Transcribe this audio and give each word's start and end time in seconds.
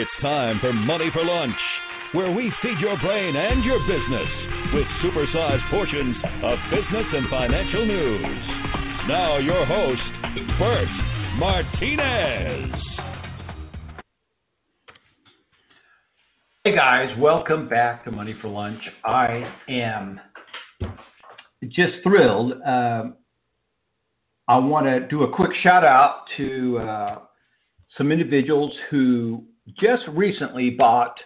It's 0.00 0.08
time 0.20 0.60
for 0.60 0.72
Money 0.72 1.10
for 1.12 1.24
Lunch, 1.24 1.56
where 2.12 2.30
we 2.30 2.52
feed 2.62 2.78
your 2.78 2.96
brain 3.00 3.34
and 3.34 3.64
your 3.64 3.80
business 3.80 4.28
with 4.72 4.86
supersized 5.02 5.68
portions 5.70 6.14
of 6.44 6.56
business 6.70 7.04
and 7.14 7.28
financial 7.28 7.84
news. 7.84 8.46
Now, 9.08 9.38
your 9.38 9.66
host, 9.66 10.00
Bert 10.56 10.86
Martinez. 11.36 12.80
Hey 16.62 16.76
guys, 16.76 17.08
welcome 17.18 17.68
back 17.68 18.04
to 18.04 18.12
Money 18.12 18.36
for 18.40 18.46
Lunch. 18.46 18.80
I 19.04 19.52
am 19.68 20.20
just 21.64 21.94
thrilled. 22.04 22.52
Um, 22.64 23.16
I 24.46 24.58
want 24.58 24.86
to 24.86 25.08
do 25.08 25.24
a 25.24 25.34
quick 25.34 25.50
shout 25.60 25.82
out 25.82 26.26
to 26.36 26.78
uh, 26.78 27.18
some 27.96 28.12
individuals 28.12 28.72
who 28.90 29.42
just 29.78 30.02
recently 30.12 30.70
bought, 30.70 31.18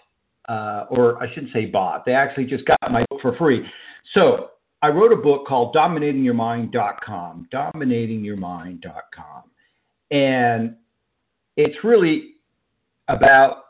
uh, 0.49 0.87
or 0.91 1.23
I 1.23 1.33
shouldn't 1.33 1.53
say 1.53 1.67
bought, 1.67 2.05
they 2.05 2.15
actually 2.15 2.47
just 2.47 2.65
got 2.67 2.79
my 2.91 3.05
book 3.11 3.21
for 3.21 3.37
free. 3.37 3.65
So 4.15 4.51
I 4.83 4.89
wrote 4.89 5.13
a 5.13 5.17
book 5.17 5.47
called 5.47 5.75
DominatingYourMind.com, 5.75 7.49
DominatingYourMind.com. 7.53 9.43
And 10.11 10.77
it's 11.57 11.77
really 11.85 12.35
about 13.09 13.65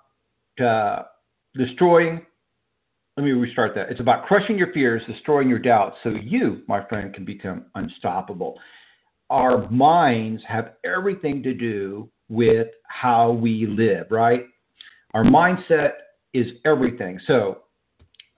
uh, 0.62 1.02
destroying, 1.54 2.24
let 3.16 3.24
me 3.24 3.32
restart 3.32 3.74
that. 3.74 3.90
It's 3.90 4.00
about 4.00 4.24
crushing 4.24 4.56
your 4.56 4.72
fears, 4.72 5.02
destroying 5.06 5.48
your 5.48 5.58
doubts, 5.58 5.96
so 6.02 6.10
you, 6.10 6.62
my 6.66 6.84
friend, 6.88 7.12
can 7.12 7.24
become 7.24 7.66
unstoppable. 7.74 8.58
Our 9.28 9.68
minds 9.70 10.42
have 10.48 10.74
everything 10.84 11.42
to 11.42 11.52
do 11.54 12.08
with 12.28 12.68
how 12.88 13.32
we 13.32 13.66
live, 13.66 14.06
right? 14.10 14.44
Our 15.14 15.24
mindset 15.24 15.92
is 16.32 16.46
everything. 16.64 17.20
So, 17.26 17.62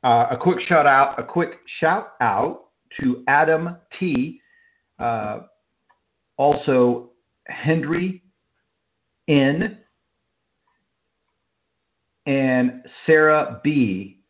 uh, 0.02 0.26
a 0.30 0.36
quick 0.36 0.58
shout 0.68 0.86
out, 0.86 1.18
a 1.18 1.22
quick 1.22 1.60
shout 1.80 2.12
out 2.20 2.66
to 3.00 3.24
Adam 3.28 3.76
T. 3.98 4.40
Uh, 4.98 5.40
also, 6.36 7.10
Henry 7.46 8.22
N. 9.28 9.78
and 12.26 12.82
Sarah 13.06 13.60
B. 13.62 14.20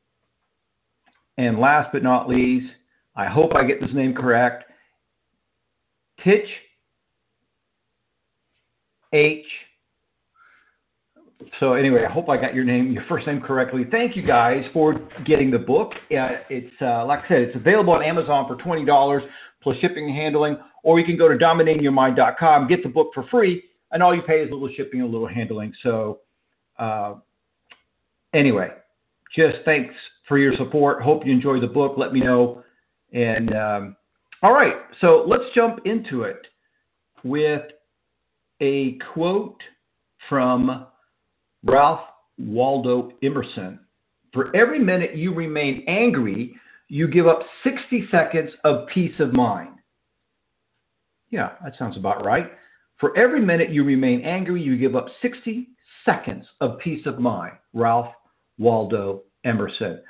And 1.39 1.59
last 1.59 1.89
but 1.93 2.03
not 2.03 2.29
least, 2.29 2.73
I 3.17 3.27
hope 3.27 3.53
I 3.55 3.65
get 3.65 3.81
this 3.81 3.95
name 3.95 4.15
correct, 4.15 4.65
Titch 6.23 6.49
H 9.13 9.47
so 11.61 11.75
anyway, 11.75 12.05
I 12.09 12.13
hope 12.13 12.29
I 12.29 12.37
got 12.37 12.55
your 12.55 12.65
name, 12.65 12.93
your 12.93 13.05
first 13.09 13.27
name 13.27 13.41
correctly. 13.41 13.85
Thank 13.91 14.17
you 14.17 14.27
guys 14.27 14.65
for 14.73 14.95
getting 15.25 15.51
the 15.51 15.59
book. 15.59 15.93
Uh, 16.11 16.39
it's 16.51 16.75
uh, 16.81 17.05
like 17.07 17.21
I 17.25 17.29
said, 17.29 17.39
it's 17.43 17.57
available 17.57 17.93
on 17.93 18.03
Amazon 18.03 18.47
for 18.47 18.63
twenty 18.63 18.85
dollars 18.85 19.23
plus 19.63 19.77
shipping 19.81 20.05
and 20.05 20.15
handling, 20.15 20.59
or 20.83 21.01
you 21.01 21.07
can 21.07 21.17
go 21.17 21.29
to 21.29 21.37
dominatingyourmind.com, 21.37 22.69
get 22.69 22.83
the 22.83 22.89
book 22.89 23.11
for 23.15 23.27
free, 23.29 23.65
and 23.93 24.03
all 24.03 24.15
you 24.15 24.23
pay 24.23 24.43
is 24.43 24.51
a 24.51 24.53
little 24.53 24.69
shipping 24.77 25.01
and 25.01 25.09
a 25.09 25.13
little 25.13 25.27
handling. 25.27 25.73
So 25.83 26.21
uh, 26.79 27.15
anyway, 28.35 28.69
just 29.35 29.57
thanks 29.65 29.95
for 30.29 30.39
your 30.39 30.55
support. 30.57 31.03
Hope 31.03 31.25
you 31.27 31.33
enjoy 31.33 31.61
the 31.61 31.67
book. 31.67 31.95
Let 31.97 32.13
me 32.13 32.21
know. 32.21 32.63
And 33.13 33.55
um, 33.55 33.97
all 34.43 34.53
right, 34.53 34.75
so 35.01 35.25
let's 35.27 35.45
jump 35.55 35.81
into 35.87 36.23
it 36.23 36.47
with 37.23 37.63
a 38.61 38.99
quote 39.13 39.61
from 40.29 40.87
Ralph 41.65 42.01
Waldo 42.39 43.13
Emerson. 43.23 43.81
For 44.33 44.55
every 44.55 44.79
minute 44.79 45.17
you 45.17 45.33
remain 45.33 45.85
angry, 45.89 46.55
you 46.89 47.09
give 47.09 47.27
up 47.27 47.41
60 47.63 48.09
seconds 48.11 48.51
of 48.65 48.87
peace 48.89 49.15
of 49.19 49.33
mind. 49.33 49.77
Yeah, 51.31 51.53
that 51.63 51.75
sounds 51.79 51.97
about 51.97 52.25
right. 52.25 52.53
For 52.99 53.17
every 53.17 53.41
minute 53.41 53.71
you 53.71 53.85
remain 53.85 54.21
angry, 54.23 54.63
you 54.63 54.77
give 54.77 54.95
up 54.95 55.07
60 55.23 55.69
seconds 56.05 56.47
of 56.61 56.79
peace 56.79 57.07
of 57.07 57.19
mind. 57.19 57.53
Ralph 57.73 58.13
Waldo 58.59 59.23
Emerson. 59.45 60.01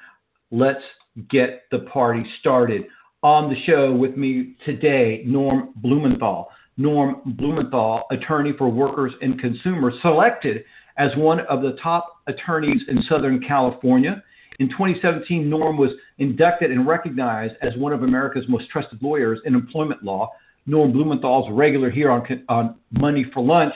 Let's 0.50 0.82
get 1.30 1.62
the 1.70 1.80
party 1.80 2.24
started. 2.40 2.84
On 3.22 3.48
the 3.48 3.62
show 3.64 3.92
with 3.92 4.16
me 4.16 4.56
today, 4.64 5.22
Norm 5.24 5.70
Blumenthal. 5.76 6.48
Norm 6.76 7.22
Blumenthal, 7.38 8.02
attorney 8.10 8.52
for 8.58 8.68
workers 8.68 9.12
and 9.22 9.40
consumers, 9.40 9.94
selected 10.02 10.64
as 10.96 11.10
one 11.16 11.40
of 11.40 11.62
the 11.62 11.76
top 11.82 12.20
attorneys 12.26 12.82
in 12.88 13.02
Southern 13.08 13.40
California. 13.40 14.22
In 14.60 14.68
2017, 14.68 15.48
Norm 15.50 15.76
was 15.76 15.90
inducted 16.18 16.70
and 16.70 16.86
recognized 16.86 17.54
as 17.62 17.76
one 17.76 17.92
of 17.92 18.02
America's 18.02 18.44
most 18.48 18.68
trusted 18.70 19.02
lawyers 19.02 19.40
in 19.44 19.54
employment 19.54 20.04
law. 20.04 20.30
Norm 20.66 20.92
Blumenthal's 20.92 21.50
regular 21.50 21.90
here 21.90 22.10
on, 22.10 22.44
on 22.48 22.76
Money 22.92 23.26
for 23.34 23.42
Lunch. 23.42 23.74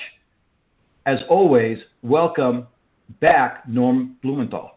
As 1.06 1.18
always, 1.28 1.78
welcome 2.02 2.66
back, 3.20 3.68
Norm 3.68 4.16
Blumenthal. 4.22 4.72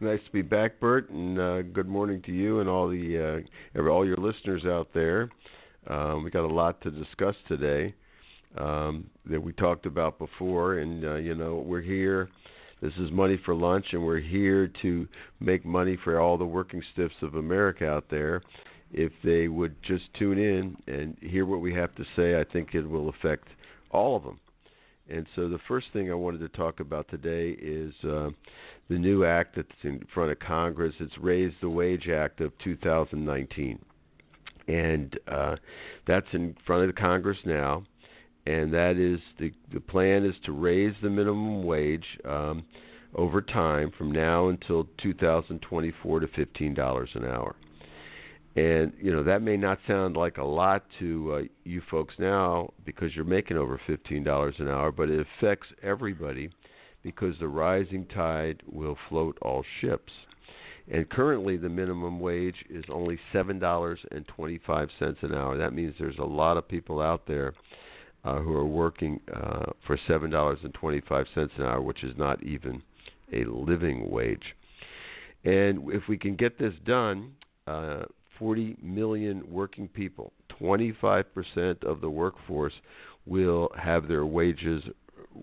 Nice 0.00 0.20
to 0.26 0.32
be 0.32 0.42
back, 0.42 0.78
Bert, 0.80 1.10
and 1.10 1.38
uh, 1.38 1.62
good 1.62 1.88
morning 1.88 2.22
to 2.22 2.32
you 2.32 2.60
and 2.60 2.68
all 2.68 2.88
the 2.88 3.44
uh, 3.76 3.82
all 3.82 4.06
your 4.06 4.16
listeners 4.16 4.64
out 4.64 4.88
there. 4.94 5.28
Um, 5.88 6.22
we 6.22 6.30
got 6.30 6.44
a 6.44 6.54
lot 6.54 6.80
to 6.82 6.90
discuss 6.90 7.34
today 7.48 7.94
um, 8.58 9.08
that 9.28 9.42
we 9.42 9.52
talked 9.52 9.86
about 9.86 10.18
before, 10.18 10.78
and 10.78 11.04
uh, 11.04 11.14
you 11.16 11.34
know 11.34 11.56
we're 11.56 11.80
here. 11.80 12.28
This 12.80 12.92
is 12.98 13.10
money 13.10 13.40
for 13.44 13.54
lunch, 13.54 13.86
and 13.92 14.04
we're 14.04 14.20
here 14.20 14.70
to 14.82 15.08
make 15.40 15.64
money 15.64 15.98
for 16.04 16.20
all 16.20 16.38
the 16.38 16.44
working 16.44 16.82
stiffs 16.92 17.14
of 17.22 17.34
America 17.34 17.88
out 17.88 18.04
there. 18.10 18.42
If 18.92 19.12
they 19.24 19.48
would 19.48 19.74
just 19.82 20.04
tune 20.18 20.38
in 20.38 20.76
and 20.86 21.16
hear 21.20 21.44
what 21.44 21.60
we 21.60 21.74
have 21.74 21.94
to 21.96 22.04
say, 22.16 22.40
I 22.40 22.44
think 22.44 22.74
it 22.74 22.88
will 22.88 23.08
affect 23.08 23.48
all 23.90 24.16
of 24.16 24.22
them. 24.22 24.38
And 25.10 25.26
so 25.34 25.48
the 25.48 25.58
first 25.66 25.88
thing 25.92 26.10
I 26.10 26.14
wanted 26.14 26.38
to 26.40 26.48
talk 26.50 26.80
about 26.80 27.08
today 27.08 27.50
is 27.60 27.92
uh, 28.04 28.30
the 28.88 28.98
new 28.98 29.24
act 29.24 29.56
that's 29.56 29.68
in 29.82 30.06
front 30.14 30.30
of 30.30 30.38
Congress. 30.38 30.94
It's 31.00 31.16
Raise 31.18 31.52
the 31.60 31.70
Wage 31.70 32.08
Act 32.08 32.40
of 32.40 32.52
2019 32.62 33.78
and 34.68 35.18
uh, 35.26 35.56
that's 36.06 36.26
in 36.32 36.54
front 36.66 36.82
of 36.82 36.94
the 36.94 37.00
Congress 37.00 37.38
now. 37.44 37.84
And 38.48 38.72
that 38.72 38.96
is 38.96 39.20
the 39.38 39.52
the 39.74 39.80
plan 39.80 40.24
is 40.24 40.34
to 40.46 40.52
raise 40.52 40.94
the 41.02 41.10
minimum 41.10 41.64
wage 41.64 42.06
um, 42.24 42.64
over 43.14 43.42
time 43.42 43.92
from 43.98 44.10
now 44.10 44.48
until 44.48 44.88
2024 45.02 46.20
to 46.20 46.28
fifteen 46.28 46.72
dollars 46.72 47.10
an 47.12 47.26
hour. 47.26 47.56
And 48.56 48.94
you 48.98 49.12
know 49.12 49.22
that 49.22 49.42
may 49.42 49.58
not 49.58 49.80
sound 49.86 50.16
like 50.16 50.38
a 50.38 50.44
lot 50.44 50.86
to 50.98 51.34
uh, 51.34 51.42
you 51.64 51.82
folks 51.90 52.14
now 52.18 52.72
because 52.86 53.14
you're 53.14 53.26
making 53.26 53.58
over 53.58 53.78
fifteen 53.86 54.24
dollars 54.24 54.54
an 54.60 54.68
hour, 54.68 54.92
but 54.92 55.10
it 55.10 55.26
affects 55.36 55.66
everybody 55.82 56.48
because 57.02 57.34
the 57.40 57.48
rising 57.48 58.06
tide 58.06 58.62
will 58.66 58.96
float 59.10 59.36
all 59.42 59.62
ships. 59.82 60.12
And 60.90 61.06
currently, 61.10 61.58
the 61.58 61.68
minimum 61.68 62.18
wage 62.18 62.64
is 62.70 62.84
only 62.88 63.18
seven 63.30 63.58
dollars 63.58 63.98
and 64.10 64.26
twenty-five 64.26 64.88
cents 64.98 65.18
an 65.20 65.34
hour. 65.34 65.58
That 65.58 65.74
means 65.74 65.94
there's 65.98 66.16
a 66.16 66.24
lot 66.24 66.56
of 66.56 66.66
people 66.66 67.02
out 67.02 67.26
there 67.26 67.52
uh, 68.24 68.40
who 68.40 68.54
are 68.54 68.66
working 68.66 69.20
uh, 69.34 69.66
for 69.86 69.98
seven 70.06 70.30
dollars 70.30 70.58
and 70.62 70.74
twenty-five 70.74 71.26
cents 71.34 71.52
an 71.56 71.64
hour, 71.64 71.80
which 71.80 72.02
is 72.02 72.16
not 72.16 72.42
even 72.42 72.82
a 73.32 73.44
living 73.44 74.10
wage. 74.10 74.54
And 75.44 75.90
if 75.92 76.02
we 76.08 76.18
can 76.18 76.34
get 76.34 76.58
this 76.58 76.74
done, 76.84 77.32
uh, 77.66 78.02
40 78.38 78.76
million 78.82 79.44
working 79.50 79.88
people, 79.88 80.32
25% 80.60 81.84
of 81.84 82.00
the 82.00 82.10
workforce, 82.10 82.72
will 83.26 83.68
have 83.76 84.08
their 84.08 84.26
wages 84.26 84.82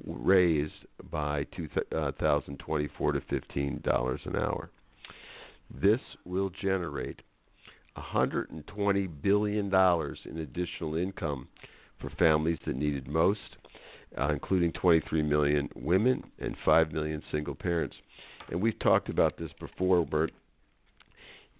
raised 0.05 0.73
by 1.11 1.45
2024 1.55 3.11
to 3.11 3.19
$15 3.21 4.25
an 4.25 4.35
hour. 4.35 4.69
This 5.81 5.99
will 6.25 6.49
generate 6.61 7.21
$120 7.97 9.09
billion 9.21 9.73
in 10.25 10.37
additional 10.39 10.95
income 10.95 11.47
for 11.99 12.09
families 12.11 12.59
that 12.65 12.75
needed 12.75 13.07
most, 13.07 13.57
uh, 14.19 14.29
including 14.29 14.71
23 14.73 15.21
million 15.21 15.69
women 15.75 16.23
and 16.39 16.55
5 16.63 16.91
million 16.91 17.21
single 17.31 17.55
parents. 17.55 17.95
And 18.49 18.61
we've 18.61 18.77
talked 18.79 19.09
about 19.09 19.37
this 19.37 19.51
before, 19.59 20.05
Bert. 20.05 20.31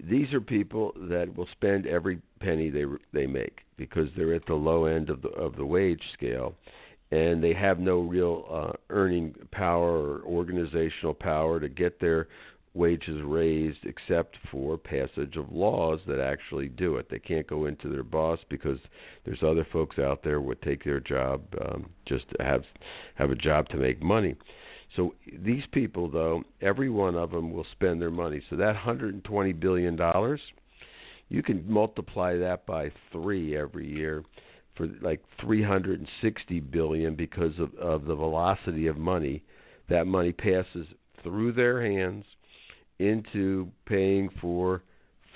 These 0.04 0.34
are 0.34 0.42
people 0.42 0.94
that 1.10 1.36
will 1.36 1.48
spend 1.54 1.88
every 1.88 2.22
penny 2.42 2.70
they 2.70 2.84
they 3.14 3.26
make 3.26 3.62
because 3.78 4.10
they're 4.16 4.34
at 4.34 4.46
the 4.46 4.54
low 4.54 4.86
end 4.86 5.10
of 5.10 5.22
the 5.22 5.30
of 5.30 5.56
the 5.56 5.66
wage 5.66 6.02
scale, 6.14 6.54
and 7.12 7.42
they 7.42 7.54
have 7.54 7.80
no 7.80 8.02
real 8.02 8.46
uh, 8.52 8.74
earning 8.90 9.34
power 9.52 10.18
or 10.18 10.22
organizational 10.24 11.14
power 11.14 11.62
to 11.62 11.70
get 11.70 12.00
their 12.02 12.28
wages 12.76 13.22
raised 13.24 13.86
except 13.86 14.38
for 14.52 14.78
passage 14.78 15.38
of 15.38 15.52
laws 15.52 16.00
that 16.06 16.20
actually 16.20 16.68
do 16.68 16.98
it. 16.98 17.08
They 17.10 17.20
can't 17.20 17.48
go 17.48 17.66
into 17.66 17.90
their 17.90 18.04
boss 18.04 18.40
because 18.50 18.80
there's 19.24 19.42
other 19.42 19.66
folks 19.72 19.98
out 19.98 20.24
there 20.24 20.42
would 20.42 20.62
take 20.62 20.84
their 20.84 21.00
job 21.00 21.42
um, 21.62 21.90
just 22.06 22.26
to 22.32 22.44
have 22.44 22.64
have 23.16 23.32
a 23.32 23.36
job 23.36 23.70
to 23.70 23.78
make 23.78 24.02
money. 24.02 24.36
So 24.96 25.16
these 25.40 25.64
people, 25.72 26.10
though, 26.10 26.44
every 26.62 26.90
one 26.90 27.16
of 27.16 27.32
them 27.32 27.52
will 27.52 27.66
spend 27.72 28.02
their 28.02 28.12
money. 28.12 28.42
So 28.50 28.56
that 28.58 28.74
120 28.74 29.54
billion 29.54 29.96
dollars, 29.96 30.42
you 31.30 31.42
can 31.42 31.64
multiply 31.68 32.38
that 32.38 32.66
by 32.66 32.92
three 33.12 33.58
every 33.58 33.88
year 33.88 34.24
for 34.76 34.88
like 35.02 35.22
360 35.40 36.60
billion 36.60 37.16
because 37.16 37.58
of, 37.58 37.74
of 37.76 38.06
the 38.06 38.16
velocity 38.16 38.88
of 38.88 38.98
money. 38.98 39.44
That 39.90 40.08
money 40.08 40.34
passes 40.34 40.88
through 41.24 41.54
their 41.54 41.82
hands 41.82 42.26
into 43.00 43.70
paying 43.86 44.30
for 44.42 44.84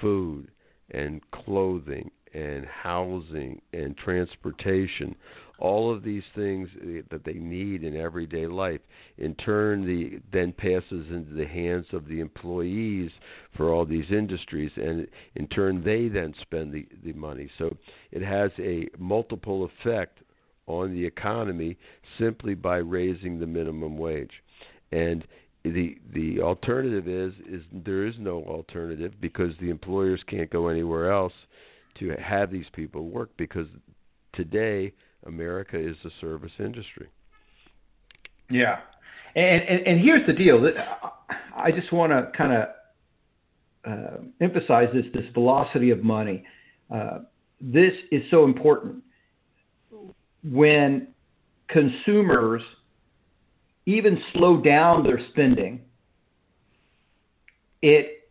food 0.01 0.51
and 0.91 1.21
clothing 1.31 2.09
and 2.33 2.65
housing 2.65 3.61
and 3.73 3.97
transportation 3.97 5.15
all 5.59 5.93
of 5.93 6.03
these 6.03 6.23
things 6.35 6.69
that 7.11 7.23
they 7.25 7.33
need 7.33 7.83
in 7.83 7.95
everyday 7.95 8.47
life. 8.47 8.81
In 9.17 9.35
turn 9.35 9.85
the 9.85 10.19
then 10.31 10.53
passes 10.53 11.07
into 11.11 11.33
the 11.33 11.45
hands 11.45 11.85
of 11.91 12.07
the 12.07 12.19
employees 12.19 13.11
for 13.55 13.73
all 13.73 13.85
these 13.85 14.09
industries 14.09 14.71
and 14.75 15.07
in 15.35 15.47
turn 15.47 15.83
they 15.83 16.07
then 16.07 16.33
spend 16.41 16.73
the 16.73 16.87
the 17.03 17.13
money. 17.13 17.49
So 17.57 17.75
it 18.11 18.21
has 18.21 18.51
a 18.59 18.87
multiple 18.97 19.65
effect 19.65 20.19
on 20.67 20.93
the 20.93 21.05
economy 21.05 21.77
simply 22.17 22.53
by 22.53 22.77
raising 22.77 23.39
the 23.39 23.47
minimum 23.47 23.97
wage. 23.97 24.43
And 24.91 25.25
the 25.63 25.97
the 26.13 26.39
alternative 26.41 27.07
is 27.07 27.33
is 27.49 27.63
there 27.71 28.05
is 28.05 28.15
no 28.17 28.43
alternative 28.43 29.13
because 29.19 29.53
the 29.59 29.69
employers 29.69 30.21
can't 30.27 30.49
go 30.49 30.67
anywhere 30.67 31.11
else 31.11 31.33
to 31.99 32.15
have 32.21 32.51
these 32.51 32.65
people 32.73 33.09
work 33.09 33.29
because 33.37 33.67
today 34.33 34.93
America 35.25 35.77
is 35.77 35.97
a 36.05 36.09
service 36.21 36.51
industry. 36.59 37.07
Yeah, 38.49 38.79
and 39.35 39.61
and, 39.61 39.87
and 39.87 40.01
here's 40.01 40.25
the 40.25 40.33
deal. 40.33 40.65
I 41.55 41.71
just 41.71 41.91
want 41.91 42.11
to 42.11 42.31
kind 42.37 42.53
of 42.53 42.69
uh, 43.85 44.17
emphasize 44.39 44.87
this 44.93 45.05
this 45.13 45.25
velocity 45.33 45.91
of 45.91 46.03
money. 46.03 46.43
Uh, 46.93 47.19
this 47.59 47.93
is 48.11 48.23
so 48.31 48.45
important 48.45 49.03
when 50.43 51.09
consumers 51.67 52.61
even 53.85 54.21
slow 54.33 54.61
down 54.61 55.03
their 55.03 55.19
spending. 55.31 55.81
It 57.81 58.27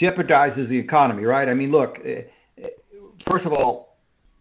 jeopardizes 0.00 0.68
the 0.68 0.78
economy, 0.78 1.24
right? 1.24 1.48
I 1.48 1.54
mean, 1.54 1.70
look. 1.70 1.96
Eh, 2.04 2.22
eh, 2.58 2.66
first 3.28 3.46
of 3.46 3.52
all, 3.52 3.96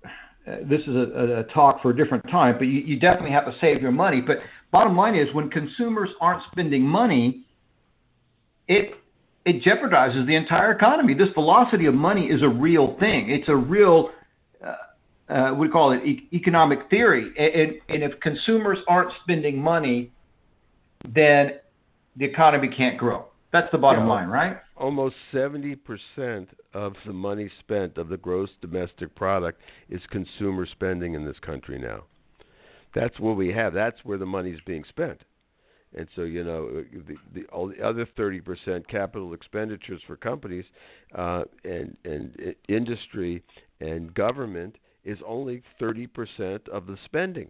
uh, 0.05 0.57
this 0.63 0.81
is 0.81 0.95
a, 0.95 1.39
a, 1.39 1.53
talk 1.53 1.81
for 1.81 1.91
a 1.91 1.95
different 1.95 2.23
time, 2.29 2.55
but 2.57 2.65
you, 2.65 2.81
you 2.81 2.99
definitely 2.99 3.31
have 3.31 3.45
to 3.45 3.53
save 3.61 3.81
your 3.81 3.91
money. 3.91 4.21
But 4.21 4.37
bottom 4.71 4.95
line 4.95 5.15
is, 5.15 5.33
when 5.33 5.49
consumers 5.49 6.09
aren't 6.21 6.43
spending 6.51 6.83
money, 6.83 7.45
it 8.67 8.93
it 9.45 9.63
jeopardizes 9.63 10.27
the 10.27 10.35
entire 10.35 10.71
economy. 10.71 11.13
This 11.13 11.29
velocity 11.33 11.85
of 11.85 11.93
money 11.93 12.27
is 12.27 12.43
a 12.43 12.49
real 12.49 12.97
thing. 12.99 13.29
It's 13.29 13.49
a 13.49 13.55
real 13.55 14.11
uh, 15.29 15.33
uh, 15.33 15.53
we 15.53 15.69
call 15.69 15.91
it 15.91 16.03
e- 16.05 16.27
economic 16.33 16.89
theory. 16.89 17.31
And, 17.37 17.73
and 17.89 18.03
if 18.03 18.19
consumers 18.19 18.79
aren't 18.87 19.11
spending 19.23 19.61
money, 19.61 20.11
then 21.07 21.51
the 22.15 22.25
economy 22.25 22.69
can't 22.75 22.97
grow. 22.97 23.25
That's 23.51 23.71
the 23.71 23.77
bottom 23.77 24.03
yeah, 24.03 24.13
line, 24.13 24.27
right? 24.27 24.57
Almost 24.77 25.15
70% 25.33 25.77
of 26.73 26.93
the 27.05 27.13
money 27.13 27.49
spent 27.59 27.97
of 27.97 28.09
the 28.09 28.17
gross 28.17 28.49
domestic 28.61 29.15
product 29.15 29.61
is 29.89 30.01
consumer 30.11 30.67
spending 30.71 31.15
in 31.15 31.25
this 31.25 31.39
country 31.41 31.79
now. 31.79 32.03
That's 32.93 33.19
what 33.19 33.37
we 33.37 33.51
have. 33.53 33.73
That's 33.73 33.97
where 34.03 34.17
the 34.17 34.25
money 34.25 34.51
is 34.51 34.59
being 34.65 34.83
spent. 34.87 35.21
And 35.95 36.07
so, 36.15 36.21
you 36.21 36.43
know, 36.43 36.83
the, 37.07 37.15
the, 37.33 37.45
all 37.47 37.67
the 37.67 37.81
other 37.81 38.07
30% 38.17 38.87
capital 38.87 39.33
expenditures 39.33 40.01
for 40.05 40.15
companies 40.15 40.65
uh, 41.15 41.43
and, 41.63 41.97
and 42.05 42.55
industry 42.67 43.43
and 43.81 44.13
government 44.13 44.77
is 45.03 45.17
only 45.25 45.61
30% 45.81 46.67
of 46.69 46.87
the 46.87 46.97
spending. 47.05 47.49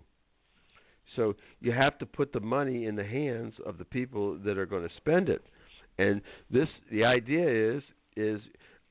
So 1.16 1.36
you 1.60 1.72
have 1.72 1.98
to 2.00 2.06
put 2.06 2.32
the 2.32 2.40
money 2.40 2.86
in 2.86 2.96
the 2.96 3.04
hands 3.04 3.54
of 3.66 3.78
the 3.78 3.86
people 3.86 4.38
that 4.46 4.58
are 4.58 4.66
going 4.66 4.88
to 4.88 4.96
spend 4.96 5.30
it. 5.30 5.44
And 5.98 6.22
this, 6.50 6.68
the 6.92 7.04
idea 7.04 7.76
is, 7.76 7.84
is 8.16 8.42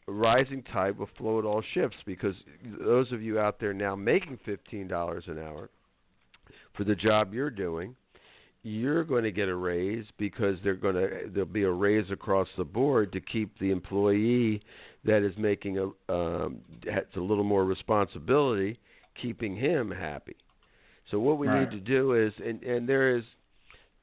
a 0.08 0.12
rising 0.12 0.62
tide 0.64 0.98
will 0.98 1.08
float 1.16 1.44
all 1.44 1.62
ships 1.74 1.96
because 2.06 2.34
those 2.80 3.12
of 3.12 3.22
you 3.22 3.38
out 3.38 3.60
there 3.60 3.74
now 3.74 3.94
making 3.94 4.38
fifteen 4.44 4.88
dollars 4.88 5.24
an 5.26 5.38
hour 5.38 5.70
for 6.74 6.84
the 6.84 6.94
job 6.94 7.34
you're 7.34 7.50
doing, 7.50 7.94
you're 8.62 9.04
going 9.04 9.24
to 9.24 9.32
get 9.32 9.48
a 9.48 9.54
raise 9.54 10.04
because 10.16 10.56
they're 10.64 10.74
going 10.74 10.94
to 10.94 11.30
there'll 11.32 11.48
be 11.48 11.62
a 11.62 11.70
raise 11.70 12.10
across 12.10 12.48
the 12.56 12.64
board 12.64 13.12
to 13.12 13.20
keep 13.20 13.58
the 13.58 13.70
employee 13.70 14.62
that 15.08 15.22
is 15.22 15.36
making 15.36 15.78
a 15.78 16.12
um, 16.12 16.60
has 16.90 17.04
a 17.16 17.20
little 17.20 17.44
more 17.44 17.64
responsibility, 17.64 18.78
keeping 19.20 19.56
him 19.56 19.90
happy. 19.90 20.36
So 21.10 21.18
what 21.18 21.38
we 21.38 21.48
right. 21.48 21.60
need 21.60 21.70
to 21.70 21.80
do 21.80 22.14
is, 22.14 22.32
and 22.44 22.62
and 22.62 22.88
there 22.88 23.16
is 23.16 23.24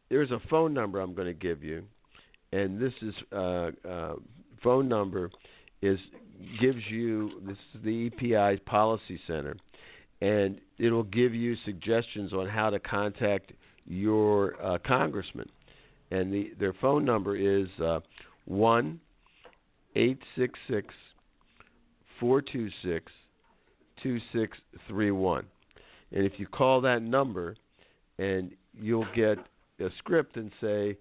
there's 0.10 0.32
a 0.32 0.42
phone 0.50 0.74
number 0.74 1.00
I'm 1.00 1.16
going 1.16 1.28
to 1.28 1.34
give 1.34 1.64
you 1.64 1.86
and 2.56 2.80
this 2.80 2.94
is 3.02 3.14
uh, 3.32 3.72
uh, 3.88 4.16
phone 4.64 4.88
number 4.88 5.30
is 5.82 6.00
gives 6.60 6.80
you 6.90 7.42
this 7.46 7.58
is 7.74 7.84
the 7.84 8.08
EPI 8.08 8.62
Policy 8.66 9.20
Center, 9.28 9.58
and 10.22 10.60
it'll 10.78 11.04
give 11.04 11.34
you 11.34 11.56
suggestions 11.66 12.34
on 12.34 12.48
how 12.48 12.70
to 12.70 12.80
contact 12.80 13.52
your 13.86 14.62
uh, 14.64 14.78
congressman. 14.86 15.50
And 16.12 16.32
the, 16.32 16.52
their 16.60 16.74
phone 16.74 17.04
number 17.04 17.36
is 17.36 17.68
uh, 17.84 18.00
one 18.46 19.00
eight 19.96 20.20
six 20.38 20.58
six 20.70 20.94
four 22.20 22.42
two 22.42 22.70
six 22.84 23.12
two 24.02 24.20
six 24.34 24.58
three 24.88 25.12
one. 25.12 25.46
And 26.12 26.26
if 26.26 26.34
you 26.38 26.48
call 26.48 26.82
that 26.82 27.02
number, 27.02 27.56
and 28.18 28.52
you'll 28.80 29.08
get 29.16 29.38
a 29.80 29.90
script 29.98 30.38
and 30.38 30.52
say, 30.62 30.98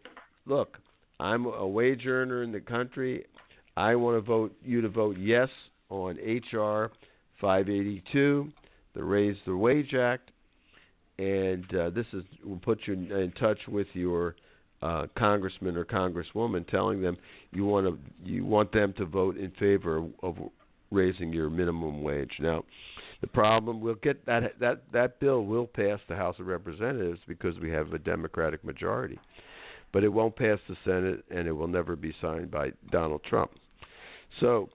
"Look, 0.47 0.79
I'm 1.21 1.47
a 1.47 1.67
wage 1.67 2.07
earner 2.07 2.43
in 2.43 2.53
the 2.53 2.61
country. 2.61 3.25
I 3.77 3.95
want 3.95 4.17
to 4.17 4.21
vote 4.21 4.55
you 4.65 4.81
to 4.81 4.89
vote 4.89 5.17
yes 5.19 5.49
on 5.91 6.17
HR 6.17 6.91
582, 7.41 8.53
the 8.95 9.05
Raise 9.05 9.37
the 9.47 9.57
Wage 9.57 9.95
Act, 9.95 10.31
and 11.19 11.65
uh, 11.75 11.91
this 11.91 12.07
is 12.13 12.25
will 12.45 12.59
put 12.59 12.81
you 12.87 12.95
in 12.95 13.33
touch 13.39 13.59
with 13.69 13.89
your 13.93 14.37
congressman 15.17 15.77
or 15.77 15.85
congresswoman, 15.85 16.67
telling 16.69 17.01
them 17.01 17.17
you 17.53 17.65
want 17.65 17.87
to 17.87 17.99
you 18.25 18.45
want 18.45 18.73
them 18.73 18.93
to 18.95 19.05
vote 19.05 19.37
in 19.37 19.51
favor 19.53 20.07
of, 20.23 20.37
raising 20.91 21.33
your 21.33 21.51
minimum 21.51 22.03
wage. 22.03 22.31
Now, 22.39 22.65
the 23.21 23.27
problem 23.27 23.81
we'll 23.81 23.95
get 23.97 24.25
that 24.27 24.59
that 24.61 24.83
that 24.93 25.19
bill 25.21 25.45
will 25.45 25.67
pass 25.67 25.99
the 26.09 26.17
House 26.17 26.37
of 26.39 26.47
Representatives 26.47 27.21
because 27.27 27.59
we 27.59 27.71
have 27.71 27.93
a 27.93 27.99
Democratic 27.99 28.65
majority 28.65 29.19
but 29.95 30.03
it 30.03 30.09
won't 30.09 30.35
pass 30.35 30.59
the 30.69 30.77
Senate 30.85 31.25
and 31.31 31.47
it 31.47 31.53
will 31.53 31.69
never 31.69 31.95
be 31.95 32.13
signed 32.21 32.51
by 32.51 32.73
Donald 32.91 33.23
Trump. 33.23 33.53
So, 34.41 34.69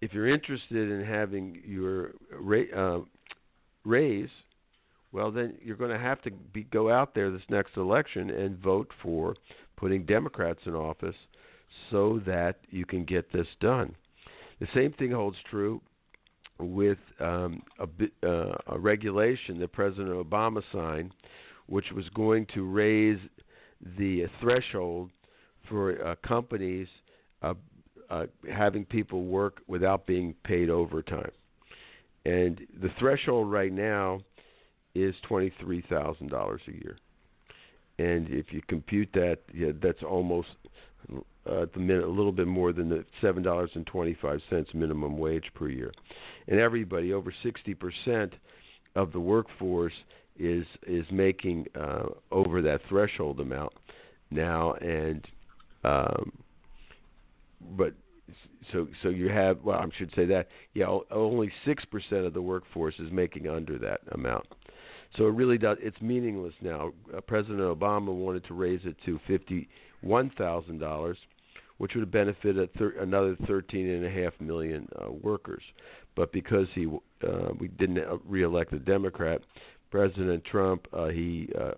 if 0.00 0.14
you're 0.14 0.32
interested 0.32 0.90
in 0.90 1.04
having 1.04 1.60
your 1.64 2.12
uh, 2.74 3.00
raise, 3.84 4.30
well, 5.12 5.30
then 5.30 5.54
you're 5.62 5.76
going 5.76 5.90
to 5.90 5.98
have 5.98 6.22
to 6.22 6.30
be, 6.30 6.64
go 6.64 6.90
out 6.90 7.14
there 7.14 7.30
this 7.30 7.42
next 7.50 7.76
election 7.76 8.30
and 8.30 8.58
vote 8.58 8.90
for 9.02 9.36
putting 9.76 10.04
Democrats 10.04 10.60
in 10.64 10.74
office 10.74 11.14
so 11.90 12.20
that 12.26 12.56
you 12.70 12.86
can 12.86 13.04
get 13.04 13.30
this 13.32 13.46
done. 13.60 13.94
The 14.60 14.68
same 14.74 14.92
thing 14.92 15.10
holds 15.10 15.36
true 15.50 15.80
with 16.58 16.98
um, 17.20 17.62
a, 17.78 18.26
uh, 18.26 18.56
a 18.68 18.78
regulation 18.78 19.58
that 19.60 19.72
President 19.72 20.14
Obama 20.14 20.62
signed, 20.72 21.12
which 21.66 21.90
was 21.94 22.08
going 22.10 22.46
to 22.54 22.64
raise 22.64 23.18
the 23.98 24.26
threshold 24.40 25.10
for 25.68 26.06
uh, 26.06 26.14
companies 26.26 26.88
uh, 27.42 27.54
uh, 28.10 28.26
having 28.50 28.84
people 28.84 29.24
work 29.24 29.60
without 29.66 30.06
being 30.06 30.34
paid 30.44 30.70
overtime. 30.70 31.30
And 32.24 32.60
the 32.80 32.90
threshold 32.98 33.50
right 33.50 33.72
now 33.72 34.20
is 34.94 35.14
twenty 35.26 35.52
three 35.60 35.82
thousand 35.88 36.30
dollars 36.30 36.60
a 36.68 36.72
year. 36.72 36.98
And 37.98 38.28
if 38.30 38.52
you 38.52 38.62
compute 38.68 39.10
that, 39.14 39.38
yeah, 39.54 39.72
that's 39.80 40.02
almost 40.02 40.48
uh, 41.14 41.66
the 41.74 42.04
a 42.04 42.06
little 42.06 42.32
bit 42.32 42.46
more 42.46 42.72
than 42.72 42.88
the 42.88 43.04
seven 43.20 43.42
dollars 43.42 43.70
and 43.74 43.86
twenty 43.86 44.16
five 44.20 44.40
cents 44.48 44.70
minimum 44.74 45.18
wage 45.18 45.50
per 45.54 45.68
year. 45.68 45.92
And 46.48 46.58
everybody, 46.58 47.12
over 47.12 47.32
sixty 47.42 47.74
percent 47.74 48.34
of 48.94 49.12
the 49.12 49.20
workforce, 49.20 49.92
is 50.38 50.64
is 50.86 51.04
making 51.10 51.66
uh, 51.78 52.06
over 52.30 52.62
that 52.62 52.80
threshold 52.88 53.40
amount 53.40 53.72
now, 54.30 54.74
and 54.74 55.26
um, 55.84 56.32
but 57.76 57.92
so 58.72 58.88
so 59.02 59.08
you 59.08 59.28
have 59.28 59.58
well 59.62 59.78
I 59.78 59.86
should 59.96 60.12
say 60.14 60.26
that 60.26 60.48
yeah 60.74 60.86
only 61.10 61.50
six 61.64 61.84
percent 61.84 62.24
of 62.24 62.34
the 62.34 62.42
workforce 62.42 62.94
is 62.98 63.10
making 63.10 63.48
under 63.48 63.78
that 63.78 64.00
amount. 64.12 64.46
So 65.16 65.26
it 65.26 65.34
really 65.34 65.58
does. 65.58 65.78
It's 65.80 66.00
meaningless 66.00 66.54
now. 66.60 66.92
Uh, 67.14 67.20
President 67.20 67.60
Obama 67.60 68.14
wanted 68.14 68.44
to 68.46 68.54
raise 68.54 68.80
it 68.84 68.96
to 69.04 69.20
fifty-one 69.26 70.30
thousand 70.38 70.78
dollars, 70.78 71.18
which 71.78 71.94
would 71.94 72.02
have 72.02 72.10
benefited 72.10 72.72
thir- 72.78 72.94
another 73.00 73.36
thirteen 73.46 73.88
and 73.90 74.04
a 74.06 74.10
half 74.10 74.32
million 74.40 74.88
uh, 74.96 75.10
workers. 75.12 75.62
But 76.14 76.32
because 76.32 76.66
he 76.74 76.86
uh, 77.26 77.50
we 77.58 77.68
didn't 77.68 78.00
reelect 78.26 78.72
a 78.72 78.78
Democrat, 78.78 79.42
President 79.90 80.44
Trump, 80.44 80.86
uh, 80.92 81.08
he 81.08 81.50
uh, 81.60 81.72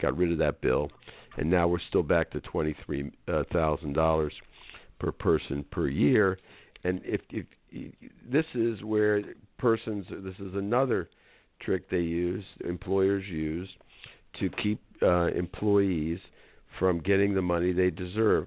got 0.00 0.16
rid 0.16 0.32
of 0.32 0.38
that 0.38 0.60
bill, 0.60 0.90
and 1.38 1.50
now 1.50 1.66
we're 1.66 1.80
still 1.88 2.02
back 2.02 2.30
to 2.32 2.40
twenty-three 2.40 3.10
uh, 3.28 3.44
dollars 3.92 4.34
per 4.98 5.10
person 5.10 5.64
per 5.70 5.88
year. 5.88 6.38
And 6.84 7.00
if, 7.02 7.22
if 7.30 7.46
this 8.30 8.44
is 8.54 8.82
where 8.82 9.22
persons, 9.56 10.04
this 10.10 10.34
is 10.38 10.54
another 10.54 11.08
trick 11.60 11.88
they 11.90 12.00
use, 12.00 12.44
employers 12.64 13.24
use, 13.26 13.68
to 14.40 14.48
keep 14.50 14.80
uh, 15.02 15.26
employees 15.28 16.18
from 16.78 16.98
getting 17.00 17.34
the 17.34 17.42
money 17.42 17.72
they 17.72 17.90
deserve. 17.90 18.46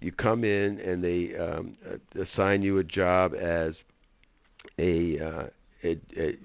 You 0.00 0.12
come 0.12 0.44
in 0.44 0.80
and 0.80 1.02
they 1.02 1.32
um, 1.38 1.76
assign 2.20 2.62
you 2.62 2.78
a 2.78 2.84
job 2.84 3.32
as 3.34 3.72
a, 4.78 5.18
uh, 5.18 5.46
a, 5.82 5.98
a 6.18 6.38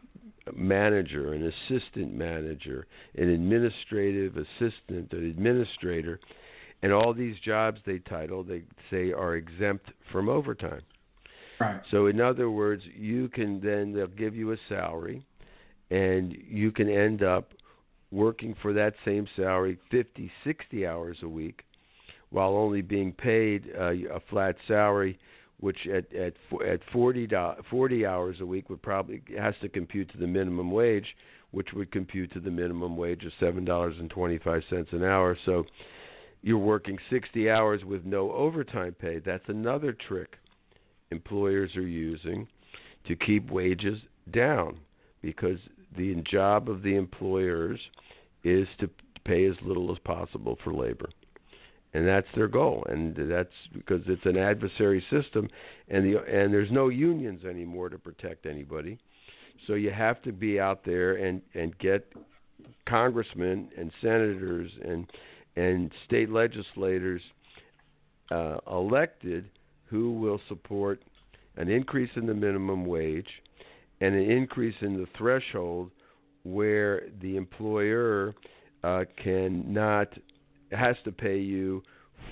manager, 0.54 1.34
an 1.34 1.52
assistant 1.52 2.14
manager, 2.14 2.88
an 3.18 3.30
administrative 3.30 4.38
assistant, 4.38 5.12
an 5.12 5.30
administrator, 5.30 6.20
and 6.82 6.94
all 6.94 7.14
these 7.14 7.36
jobs 7.44 7.80
they 7.86 8.00
title 8.00 8.44
they 8.44 8.64
say 8.90 9.12
are 9.12 9.36
exempt 9.36 9.88
from 10.12 10.30
overtime. 10.30 10.82
Right. 11.60 11.82
So 11.92 12.08
in 12.08 12.22
other 12.22 12.50
words, 12.50 12.84
you 12.96 13.28
can 13.28 13.60
then 13.60 13.94
they'll 13.94 14.08
give 14.08 14.36
you 14.36 14.54
a 14.54 14.58
salary, 14.70 15.26
and 15.90 16.36
you 16.48 16.72
can 16.72 16.90
end 16.90 17.24
up 17.24 17.54
working 18.12 18.56
for 18.62 18.74
that 18.74 18.94
same 19.06 19.28
salary 19.36 19.78
50, 19.92 20.32
60 20.44 20.88
hours 20.88 21.18
a 21.24 21.28
week, 21.28 21.64
while 22.32 22.50
only 22.50 22.82
being 22.82 23.12
paid 23.12 23.70
uh, 23.78 23.92
a 23.92 24.20
flat 24.30 24.56
salary, 24.68 25.18
which 25.60 25.88
at 25.88 26.14
at 26.16 26.34
at 26.68 26.80
40, 26.92 27.28
40 27.70 28.06
hours 28.06 28.38
a 28.40 28.46
week 28.46 28.70
would 28.70 28.82
probably 28.82 29.22
has 29.38 29.56
to 29.62 29.70
compute 29.70 30.12
to 30.12 30.18
the 30.18 30.28
minimum 30.28 30.72
wage, 30.72 31.16
which 31.52 31.70
would 31.74 31.92
compute 31.92 32.32
to 32.34 32.40
the 32.40 32.52
minimum 32.52 32.96
wage 32.96 33.24
of 33.26 33.32
seven 33.40 33.66
dollars 33.66 33.96
and 34.00 34.10
twenty 34.10 34.38
five 34.38 34.64
cents 34.70 34.90
an 34.92 35.04
hour. 35.04 35.38
So 35.46 35.66
you're 36.42 36.58
working 36.58 36.98
60 37.10 37.50
hours 37.50 37.84
with 37.84 38.06
no 38.06 38.32
overtime 38.32 38.96
pay. 39.00 39.20
That's 39.20 39.44
another 39.48 39.92
trick 39.92 40.38
employers 41.12 41.76
are 41.76 41.82
using 41.82 42.48
to 43.08 43.16
keep 43.16 43.50
wages 43.50 44.00
down 44.32 44.78
because 45.22 45.58
the 45.98 46.16
job 46.30 46.70
of 46.70 46.82
the 46.82 46.96
employers 46.96 47.80
is 48.44 48.68
to 48.80 48.90
pay 49.26 49.46
as 49.46 49.56
little 49.62 49.92
as 49.92 50.00
possible 50.00 50.58
for 50.64 50.74
labor. 50.74 51.10
And 51.94 52.08
that's 52.08 52.28
their 52.36 52.48
goal, 52.48 52.86
and 52.88 53.16
that's 53.16 53.50
because 53.74 54.02
it's 54.06 54.26
an 54.26 54.38
adversary 54.38 55.04
system, 55.10 55.50
and 55.88 56.06
the 56.06 56.20
and 56.20 56.54
there's 56.54 56.72
no 56.72 56.90
unions 56.90 57.46
anymore 57.46 57.90
to 57.90 57.98
protect 57.98 58.46
anybody, 58.46 59.00
so 59.66 59.74
you 59.74 59.90
have 59.90 60.22
to 60.22 60.32
be 60.32 60.60
out 60.60 60.86
there 60.86 61.16
and 61.16 61.42
and 61.56 61.76
get 61.80 62.06
congressmen 62.88 63.70
and 63.76 63.92
senators 64.02 64.72
and 64.86 65.12
and 65.56 65.92
state 66.06 66.30
legislators 66.30 67.24
uh, 68.30 68.58
elected 68.70 69.50
who 69.86 70.12
will 70.14 70.40
support 70.48 71.02
an 71.58 71.70
increase 71.70 72.12
in 72.16 72.28
the 72.28 72.34
minimum 72.34 72.86
wage 72.86 73.42
and 74.02 74.16
an 74.16 74.30
increase 74.30 74.76
in 74.82 74.98
the 74.98 75.08
threshold 75.18 75.92
where 76.44 77.04
the 77.22 77.36
employer 77.36 78.34
uh, 78.84 79.04
cannot 79.22 80.08
has 80.72 80.96
to 81.04 81.12
pay 81.12 81.38
you 81.38 81.82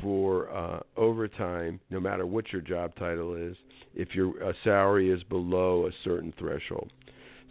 for 0.02 0.50
uh, 0.52 0.80
overtime, 0.96 1.80
no 1.90 2.00
matter 2.00 2.26
what 2.26 2.52
your 2.52 2.62
job 2.62 2.94
title 2.96 3.36
is, 3.36 3.56
if 3.96 4.14
your 4.14 4.44
uh, 4.44 4.54
salary 4.64 5.10
is 5.10 5.24
below 5.24 5.88
a 5.88 5.92
certain 6.04 6.34
threshold. 6.38 6.92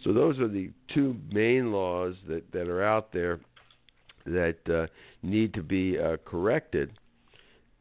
So 0.03 0.13
those 0.13 0.39
are 0.39 0.47
the 0.47 0.71
two 0.93 1.17
main 1.31 1.71
laws 1.71 2.15
that, 2.27 2.49
that 2.53 2.69
are 2.69 2.83
out 2.83 3.11
there 3.11 3.39
that 4.25 4.57
uh, 4.69 4.87
need 5.23 5.53
to 5.55 5.63
be 5.63 5.97
uh, 5.99 6.17
corrected. 6.25 6.91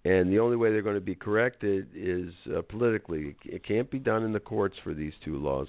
And 0.06 0.30
the 0.30 0.38
only 0.38 0.56
way 0.56 0.70
they're 0.70 0.82
going 0.82 0.94
to 0.94 1.00
be 1.00 1.16
corrected 1.16 1.88
is 1.92 2.32
uh, 2.56 2.62
politically. 2.62 3.34
It 3.44 3.66
can't 3.66 3.90
be 3.90 3.98
done 3.98 4.22
in 4.22 4.32
the 4.32 4.38
courts 4.38 4.76
for 4.84 4.94
these 4.94 5.14
two 5.24 5.36
laws. 5.36 5.66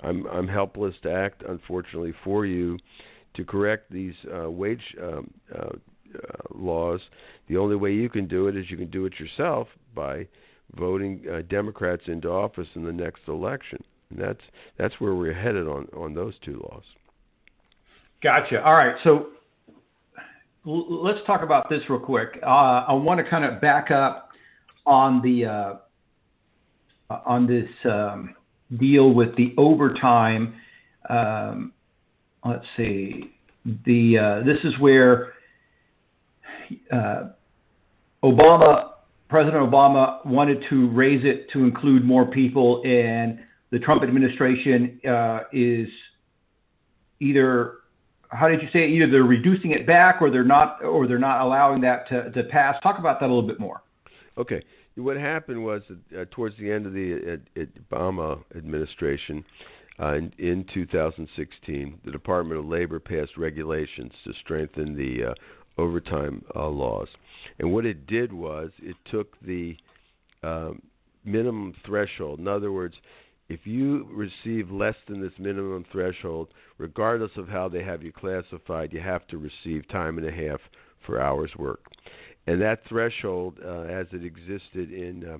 I'm 0.00 0.24
I'm 0.26 0.48
helpless 0.48 0.94
to 1.02 1.12
act, 1.12 1.42
unfortunately, 1.46 2.14
for 2.24 2.46
you 2.46 2.78
to 3.34 3.44
correct 3.44 3.92
these 3.92 4.14
uh, 4.34 4.50
wage 4.50 4.80
um, 5.02 5.30
uh, 5.54 5.58
uh, 5.58 6.54
laws. 6.54 7.00
The 7.48 7.58
only 7.58 7.76
way 7.76 7.92
you 7.92 8.08
can 8.08 8.26
do 8.26 8.48
it 8.48 8.56
is 8.56 8.70
you 8.70 8.78
can 8.78 8.88
do 8.88 9.04
it 9.04 9.20
yourself 9.20 9.68
by 9.94 10.28
voting 10.76 11.22
uh, 11.30 11.42
Democrats 11.42 12.04
into 12.06 12.30
office 12.30 12.68
in 12.76 12.84
the 12.84 12.92
next 12.92 13.28
election. 13.28 13.84
And 14.08 14.18
that's 14.18 14.44
that's 14.78 14.94
where 14.98 15.14
we're 15.14 15.34
headed 15.34 15.68
on 15.68 15.88
on 15.94 16.14
those 16.14 16.32
two 16.42 16.58
laws. 16.70 16.84
Gotcha. 18.22 18.64
All 18.64 18.76
right. 18.76 18.96
So 19.04 19.26
let's 20.64 21.24
talk 21.26 21.42
about 21.42 21.68
this 21.68 21.80
real 21.88 22.00
quick. 22.00 22.38
Uh, 22.42 22.84
I 22.88 22.92
want 22.92 23.22
to 23.22 23.28
kind 23.28 23.44
of 23.44 23.60
back 23.60 23.90
up 23.90 24.30
on 24.86 25.20
the 25.22 25.46
uh, 25.46 25.74
on 27.26 27.46
this 27.46 27.68
um, 27.84 28.34
deal 28.78 29.12
with 29.12 29.36
the 29.36 29.54
overtime. 29.58 30.54
Um, 31.08 31.72
let's 32.44 32.64
see. 32.76 33.34
The 33.86 34.18
uh, 34.18 34.44
this 34.44 34.58
is 34.64 34.78
where 34.78 35.34
uh, 36.92 37.30
Obama, 38.22 38.90
President 39.28 39.70
Obama, 39.70 40.24
wanted 40.26 40.64
to 40.70 40.90
raise 40.90 41.24
it 41.24 41.50
to 41.52 41.64
include 41.64 42.04
more 42.04 42.26
people, 42.26 42.82
and 42.84 43.38
the 43.70 43.78
Trump 43.78 44.02
administration 44.02 45.00
uh, 45.08 45.40
is 45.52 45.88
either 47.20 47.78
how 48.30 48.48
did 48.48 48.62
you 48.62 48.68
say 48.72 48.88
either 48.88 49.10
they're 49.10 49.22
reducing 49.22 49.72
it 49.72 49.86
back 49.86 50.20
or 50.20 50.30
they're 50.30 50.44
not 50.44 50.82
or 50.82 51.06
they're 51.06 51.18
not 51.18 51.40
allowing 51.40 51.80
that 51.82 52.08
to, 52.08 52.30
to 52.30 52.44
pass? 52.44 52.76
Talk 52.82 52.98
about 52.98 53.20
that 53.20 53.26
a 53.26 53.32
little 53.34 53.46
bit 53.46 53.60
more. 53.60 53.82
Okay. 54.38 54.62
What 54.96 55.16
happened 55.16 55.64
was 55.64 55.82
uh, 56.16 56.24
towards 56.30 56.56
the 56.58 56.70
end 56.70 56.86
of 56.86 56.92
the 56.92 57.40
uh, 57.56 57.60
obama 57.90 58.40
administration 58.56 59.44
uh, 60.00 60.14
in, 60.14 60.32
in 60.38 60.64
2016 60.72 62.00
the 62.04 62.10
department 62.12 62.60
of 62.60 62.66
labor 62.66 63.00
passed 63.00 63.36
regulations 63.36 64.12
to 64.24 64.32
strengthen 64.44 64.96
the 64.96 65.30
uh, 65.30 65.34
overtime 65.80 66.44
uh, 66.54 66.68
laws. 66.68 67.08
And 67.58 67.72
what 67.72 67.84
it 67.84 68.06
did 68.06 68.32
was 68.32 68.70
it 68.80 68.96
took 69.10 69.40
the 69.40 69.76
um, 70.44 70.80
minimum 71.24 71.74
threshold. 71.84 72.38
In 72.38 72.46
other 72.46 72.70
words 72.70 72.94
if 73.48 73.66
you 73.66 74.08
receive 74.10 74.70
less 74.70 74.94
than 75.06 75.20
this 75.20 75.32
minimum 75.38 75.84
threshold, 75.92 76.48
regardless 76.78 77.30
of 77.36 77.48
how 77.48 77.68
they 77.68 77.82
have 77.82 78.02
you 78.02 78.12
classified, 78.12 78.92
you 78.92 79.00
have 79.00 79.26
to 79.28 79.38
receive 79.38 79.86
time 79.88 80.18
and 80.18 80.26
a 80.26 80.32
half 80.32 80.60
for 81.06 81.20
hours 81.20 81.50
worked. 81.56 81.96
And 82.46 82.60
that 82.60 82.80
threshold, 82.88 83.58
uh, 83.64 83.82
as 83.82 84.06
it 84.12 84.24
existed 84.24 84.92
in 84.92 85.24
uh, 85.28 85.38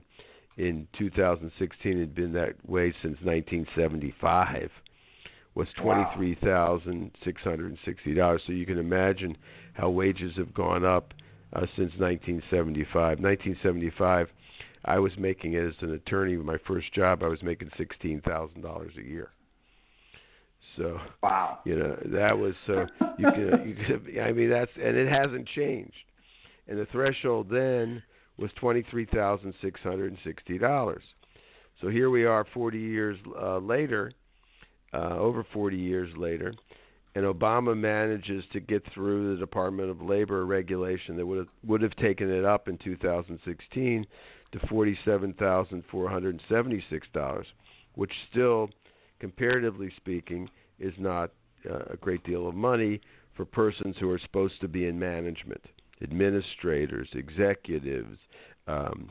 in 0.56 0.86
2016, 0.96 1.98
had 1.98 2.14
been 2.14 2.32
that 2.32 2.54
way 2.68 2.92
since 3.02 3.18
1975, 3.22 4.70
was 5.54 5.66
twenty-three 5.80 6.36
thousand 6.42 7.10
six 7.24 7.42
hundred 7.42 7.70
and 7.70 7.78
sixty 7.84 8.14
dollars. 8.14 8.42
So 8.46 8.52
you 8.52 8.64
can 8.64 8.78
imagine 8.78 9.36
how 9.74 9.90
wages 9.90 10.32
have 10.36 10.54
gone 10.54 10.84
up 10.84 11.12
uh, 11.52 11.66
since 11.76 11.92
1975. 11.98 13.20
1975 13.20 14.28
I 14.86 14.98
was 14.98 15.12
making 15.16 15.54
it 15.54 15.66
as 15.66 15.74
an 15.80 15.94
attorney, 15.94 16.36
my 16.36 16.58
first 16.66 16.92
job, 16.92 17.22
I 17.22 17.28
was 17.28 17.42
making 17.42 17.70
sixteen 17.78 18.20
thousand 18.20 18.62
dollars 18.62 18.92
a 18.98 19.02
year. 19.02 19.30
So 20.76 21.00
wow, 21.22 21.60
you 21.64 21.76
know 21.76 21.96
that 22.06 22.36
was 22.36 22.54
so 22.66 22.86
you 23.18 23.28
could 23.34 23.66
you 23.66 23.74
could 23.74 24.18
I 24.20 24.32
mean 24.32 24.50
that's 24.50 24.70
and 24.76 24.96
it 24.96 25.08
hasn't 25.08 25.48
changed, 25.48 25.94
and 26.68 26.78
the 26.78 26.86
threshold 26.86 27.48
then 27.50 28.02
was 28.38 28.50
twenty 28.58 28.82
three 28.90 29.06
thousand 29.06 29.54
six 29.62 29.80
hundred 29.80 30.10
and 30.10 30.18
sixty 30.24 30.58
dollars. 30.58 31.04
So 31.80 31.88
here 31.88 32.10
we 32.10 32.24
are, 32.24 32.44
forty 32.52 32.80
years 32.80 33.16
uh, 33.40 33.58
later, 33.58 34.12
uh, 34.92 35.16
over 35.18 35.46
forty 35.52 35.76
years 35.76 36.10
later, 36.16 36.52
and 37.14 37.24
Obama 37.24 37.76
manages 37.76 38.44
to 38.52 38.60
get 38.60 38.82
through 38.92 39.34
the 39.34 39.40
Department 39.40 39.90
of 39.90 40.02
Labor 40.02 40.46
regulation 40.46 41.16
that 41.16 41.26
would 41.26 41.38
have 41.38 41.48
would 41.64 41.82
have 41.82 41.94
taken 41.96 42.30
it 42.30 42.44
up 42.44 42.68
in 42.68 42.78
2016 42.78 44.06
to 44.52 44.58
$47,476, 44.60 47.44
which 47.94 48.12
still, 48.30 48.70
comparatively 49.18 49.90
speaking, 49.96 50.48
is 50.84 50.94
not 50.98 51.30
uh, 51.68 51.78
a 51.90 51.96
great 51.96 52.22
deal 52.24 52.46
of 52.46 52.54
money 52.54 53.00
for 53.36 53.44
persons 53.44 53.96
who 53.98 54.10
are 54.10 54.18
supposed 54.18 54.60
to 54.60 54.68
be 54.68 54.86
in 54.86 54.98
management, 54.98 55.62
administrators, 56.02 57.08
executives, 57.14 58.18
um, 58.68 59.10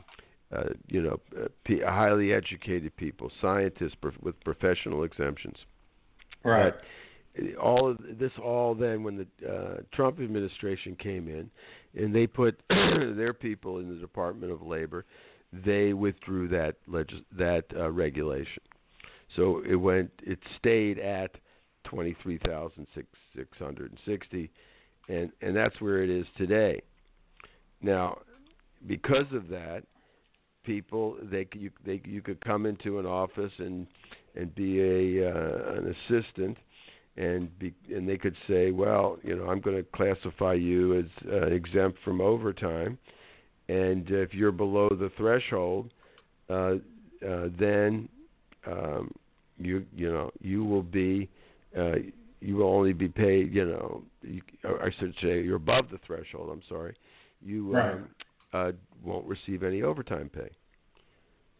uh, 0.54 0.64
you 0.86 1.02
know, 1.02 1.20
uh, 1.38 1.46
p- 1.64 1.80
highly 1.80 2.32
educated 2.32 2.94
people, 2.96 3.30
scientists 3.40 3.94
prof- 4.00 4.14
with 4.22 4.38
professional 4.44 5.02
exemptions. 5.04 5.56
Right. 6.44 6.74
all 7.60 7.90
of 7.90 7.98
this 8.18 8.30
all 8.42 8.74
then 8.74 9.02
when 9.02 9.16
the 9.16 9.50
uh, 9.50 9.76
Trump 9.92 10.20
administration 10.20 10.94
came 10.96 11.26
in 11.26 11.50
and 12.00 12.14
they 12.14 12.26
put 12.26 12.60
their 12.70 13.32
people 13.32 13.78
in 13.78 13.88
the 13.88 13.96
Department 13.96 14.52
of 14.52 14.62
Labor, 14.62 15.04
they 15.52 15.92
withdrew 15.92 16.48
that 16.48 16.76
legis- 16.86 17.24
that 17.36 17.64
uh, 17.76 17.90
regulation. 17.90 18.62
So 19.36 19.62
it 19.68 19.76
went 19.76 20.10
it 20.22 20.38
stayed 20.58 20.98
at 20.98 21.32
23,660 21.84 24.50
and 25.08 25.30
and 25.42 25.56
that's 25.56 25.80
where 25.80 26.02
it 26.02 26.10
is 26.10 26.26
today. 26.36 26.80
Now, 27.82 28.18
because 28.86 29.26
of 29.32 29.48
that, 29.48 29.82
people 30.64 31.16
they 31.22 31.46
you 31.52 31.70
they 31.84 32.00
you 32.04 32.22
could 32.22 32.42
come 32.44 32.66
into 32.66 32.98
an 32.98 33.06
office 33.06 33.52
and 33.58 33.86
and 34.34 34.54
be 34.54 34.80
a 34.80 35.28
uh, 35.28 35.78
an 35.78 35.94
assistant 35.94 36.56
and 37.16 37.56
be 37.58 37.74
and 37.94 38.08
they 38.08 38.16
could 38.16 38.36
say, 38.48 38.70
well, 38.70 39.18
you 39.22 39.36
know, 39.36 39.44
I'm 39.44 39.60
going 39.60 39.76
to 39.76 39.86
classify 39.94 40.54
you 40.54 40.98
as 40.98 41.04
uh, 41.30 41.46
exempt 41.46 41.98
from 42.04 42.20
overtime, 42.20 42.98
and 43.68 44.10
if 44.10 44.34
you're 44.34 44.52
below 44.52 44.88
the 44.88 45.10
threshold, 45.16 45.90
uh, 46.48 46.76
uh, 47.26 47.48
then 47.58 48.08
um, 48.66 49.12
you 49.58 49.84
you 49.94 50.10
know 50.10 50.30
you 50.40 50.64
will 50.64 50.82
be 50.82 51.28
uh, 51.76 51.96
you 52.40 52.56
will 52.56 52.68
only 52.68 52.92
be 52.92 53.08
paid. 53.08 53.54
You 53.54 53.66
know, 53.66 54.02
you, 54.22 54.42
I 54.64 54.90
should 54.98 55.14
say 55.22 55.42
you're 55.42 55.56
above 55.56 55.90
the 55.90 55.98
threshold. 56.06 56.50
I'm 56.52 56.62
sorry, 56.68 56.96
you 57.42 57.72
right. 57.72 57.94
um, 57.94 58.08
uh, 58.52 58.72
won't 59.04 59.26
receive 59.26 59.62
any 59.62 59.82
overtime 59.82 60.30
pay, 60.32 60.50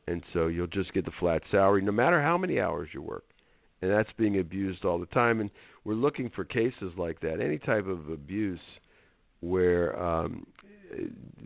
and 0.07 0.23
so 0.33 0.47
you'll 0.47 0.67
just 0.67 0.93
get 0.93 1.05
the 1.05 1.13
flat 1.19 1.43
salary, 1.51 1.83
no 1.83 1.93
matter 1.93 2.23
how 2.23 2.39
many 2.39 2.61
hours 2.61 2.89
you 2.93 3.03
work 3.03 3.25
and 3.85 3.93
that's 3.93 4.11
being 4.17 4.39
abused 4.39 4.85
all 4.87 4.99
the 4.99 5.07
time. 5.07 5.41
And 5.41 5.51
we're 5.85 5.95
looking 5.95 6.31
for 6.31 6.45
cases 6.45 6.93
like 6.97 7.21
that, 7.21 7.41
any 7.41 7.59
type 7.59 7.87
of 7.87 8.09
abuse 8.09 8.61
where 9.41 10.01
um, 10.03 10.47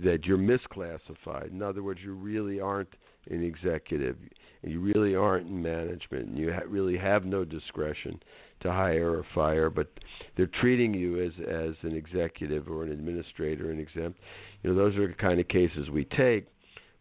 that 0.04 0.24
you're 0.24 0.38
misclassified. 0.38 1.50
In 1.50 1.62
other 1.62 1.82
words, 1.82 2.00
you 2.02 2.12
really 2.12 2.60
aren't 2.60 2.94
an 3.28 3.42
executive, 3.42 4.16
and 4.62 4.70
you 4.70 4.80
really 4.80 5.16
aren't 5.16 5.48
in 5.48 5.60
management, 5.60 6.28
and 6.28 6.38
you 6.38 6.52
ha- 6.52 6.60
really 6.68 6.96
have 6.96 7.24
no 7.24 7.44
discretion 7.44 8.20
to 8.60 8.72
hire 8.72 9.10
or 9.10 9.24
fire, 9.34 9.70
but 9.70 9.88
they're 10.36 10.50
treating 10.60 10.94
you 10.94 11.22
as 11.22 11.32
as 11.48 11.74
an 11.82 11.94
executive 11.96 12.68
or 12.68 12.84
an 12.84 12.92
administrator, 12.92 13.70
an 13.70 13.80
exempt. 13.80 14.20
You 14.62 14.70
know, 14.70 14.76
those 14.76 14.96
are 14.96 15.08
the 15.08 15.14
kind 15.14 15.40
of 15.40 15.48
cases 15.48 15.90
we 15.90 16.04
take, 16.04 16.46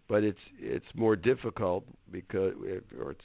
but 0.08 0.24
it's 0.24 0.40
it's 0.60 0.86
more 0.94 1.16
difficult 1.16 1.86
because 2.12 2.54
or 3.00 3.12
it's 3.12 3.22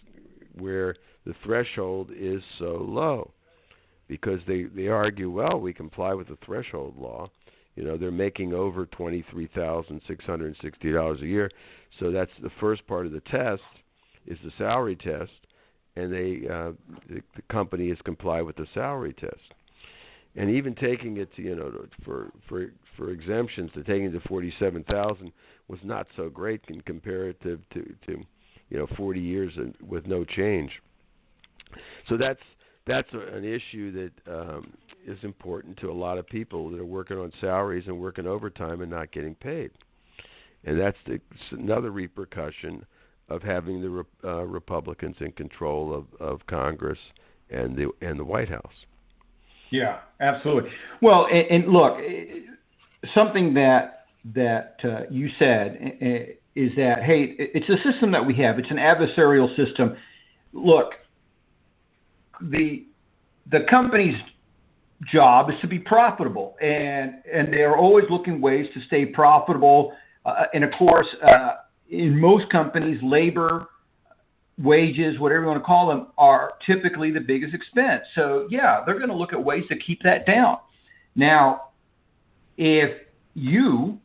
where 0.59 0.97
the 1.25 1.35
threshold 1.45 2.11
is 2.17 2.43
so 2.59 2.85
low 2.89 3.33
because 4.09 4.41
they 4.47 4.65
they 4.65 4.89
argue 4.89 5.31
well 5.31 5.59
we 5.59 5.73
comply 5.73 6.13
with 6.15 6.29
the 6.29 6.39
threshold 6.45 6.97
law. 6.99 7.31
You 7.77 7.85
know 7.85 7.97
they're 7.97 8.11
making 8.11 8.53
over 8.53 8.87
twenty 8.87 9.25
three 9.31 9.49
thousand 9.55 10.03
six 10.07 10.25
hundred 10.25 10.49
and 10.49 10.57
sixty 10.63 10.93
dollars 10.93 11.21
a 11.23 11.27
year. 11.27 11.51
So 12.01 12.11
that's 12.11 12.31
the 12.43 12.51
first 12.61 12.87
part 12.87 13.07
of 13.07 13.13
the 13.13 13.21
test 13.21 13.63
is 14.27 14.39
the 14.45 14.53
salary 14.57 14.97
test 14.97 15.31
and 15.97 16.13
they 16.13 16.47
uh 16.49 16.73
the, 17.09 17.21
the 17.37 17.43
company 17.51 17.89
has 17.89 17.99
complied 18.05 18.43
with 18.43 18.57
the 18.57 18.67
salary 18.75 19.15
test 19.15 19.55
and 20.37 20.51
even 20.51 20.75
taking 20.75 21.19
it 21.19 21.35
to 21.37 21.43
you 21.43 21.55
know 21.55 21.71
for 22.05 22.31
for 22.49 22.73
for 22.97 23.11
exemptions 23.11 23.71
to 23.75 23.83
taking 23.85 24.07
it 24.07 24.13
to 24.13 24.29
forty 24.29 24.53
seven 24.59 24.85
thousand 24.85 25.33
was 25.69 25.81
not 25.85 26.07
so 26.17 26.29
great 26.29 26.61
in 26.69 26.81
comparative 26.83 27.61
to 27.73 27.85
to 28.07 28.25
you 28.73 28.79
know 28.79 28.87
40 28.97 29.21
years 29.21 29.53
with 29.87 30.07
no 30.07 30.25
change. 30.25 30.71
So 32.09 32.17
that's 32.17 32.41
that's 32.87 33.09
an 33.13 33.45
issue 33.45 33.93
that 33.93 34.33
um, 34.33 34.73
is 35.07 35.19
important 35.23 35.77
to 35.79 35.91
a 35.91 35.93
lot 35.93 36.19
of 36.19 36.27
people 36.27 36.71
that 36.71 36.81
are 36.81 36.85
working 36.85 37.19
on 37.19 37.31
salaries 37.41 37.85
and 37.87 37.99
working 37.99 38.27
overtime 38.27 38.81
and 38.81 38.91
not 38.91 39.13
getting 39.13 39.35
paid, 39.37 39.71
and 40.65 40.81
that's 40.81 40.97
the, 41.07 41.21
another 41.53 41.91
repercussion 41.91 42.85
of 43.33 43.43
having 43.43 43.81
the 43.81 44.05
uh, 44.25 44.43
Republicans 44.45 45.17
in 45.21 45.33
control 45.33 45.95
of, 45.95 46.07
of 46.21 46.47
Congress 46.47 46.99
and 47.51 47.77
the 47.77 47.91
and 48.01 48.19
the 48.19 48.25
White 48.25 48.49
House. 48.49 48.87
Yeah, 49.71 50.01
absolutely. 50.21 50.71
Well, 51.01 51.27
and, 51.31 51.65
and 51.65 51.73
look, 51.73 51.99
something 53.15 53.55
that 53.55 54.07
that 54.35 54.77
uh, 54.85 55.11
you 55.11 55.29
said 55.39 55.97
is 56.55 56.71
that 56.77 57.03
hey, 57.05 57.35
it's 57.39 57.69
a 57.69 57.91
system 57.91 58.13
that 58.13 58.25
we 58.25 58.35
have. 58.37 58.59
It's 58.59 58.71
an 58.71 58.77
adversarial 58.77 59.49
system. 59.57 59.97
Look, 60.53 60.93
the 62.41 62.87
the 63.51 63.61
company's 63.69 64.17
job 65.11 65.51
is 65.51 65.57
to 65.63 65.67
be 65.67 65.79
profitable, 65.79 66.57
and 66.61 67.15
and 67.33 67.53
they 67.53 67.63
are 67.63 67.77
always 67.77 68.05
looking 68.11 68.41
ways 68.41 68.67
to 68.75 68.81
stay 68.87 69.07
profitable. 69.07 69.93
Uh, 70.25 70.45
and 70.55 70.63
of 70.63 70.71
course, 70.79 71.09
uh, 71.27 71.53
in 71.93 72.19
most 72.19 72.49
companies, 72.51 72.99
labor, 73.03 73.69
wages, 74.59 75.19
whatever 75.21 75.43
you 75.43 75.47
want 75.49 75.61
to 75.61 75.65
call 75.65 75.89
them, 75.89 76.09
are 76.17 76.55
typically 76.67 77.13
the 77.13 77.21
biggest 77.21 77.55
expense. 77.55 78.03
So 78.15 78.49
yeah, 78.51 78.83
they're 78.85 78.99
going 78.99 79.11
to 79.11 79.17
look 79.17 79.33
at 79.33 79.43
ways 79.43 79.65
to 79.69 79.77
keep 79.77 80.03
that 80.03 80.27
down. 80.27 80.57
Now, 81.15 81.69
if 82.57 82.91
you 83.35 83.99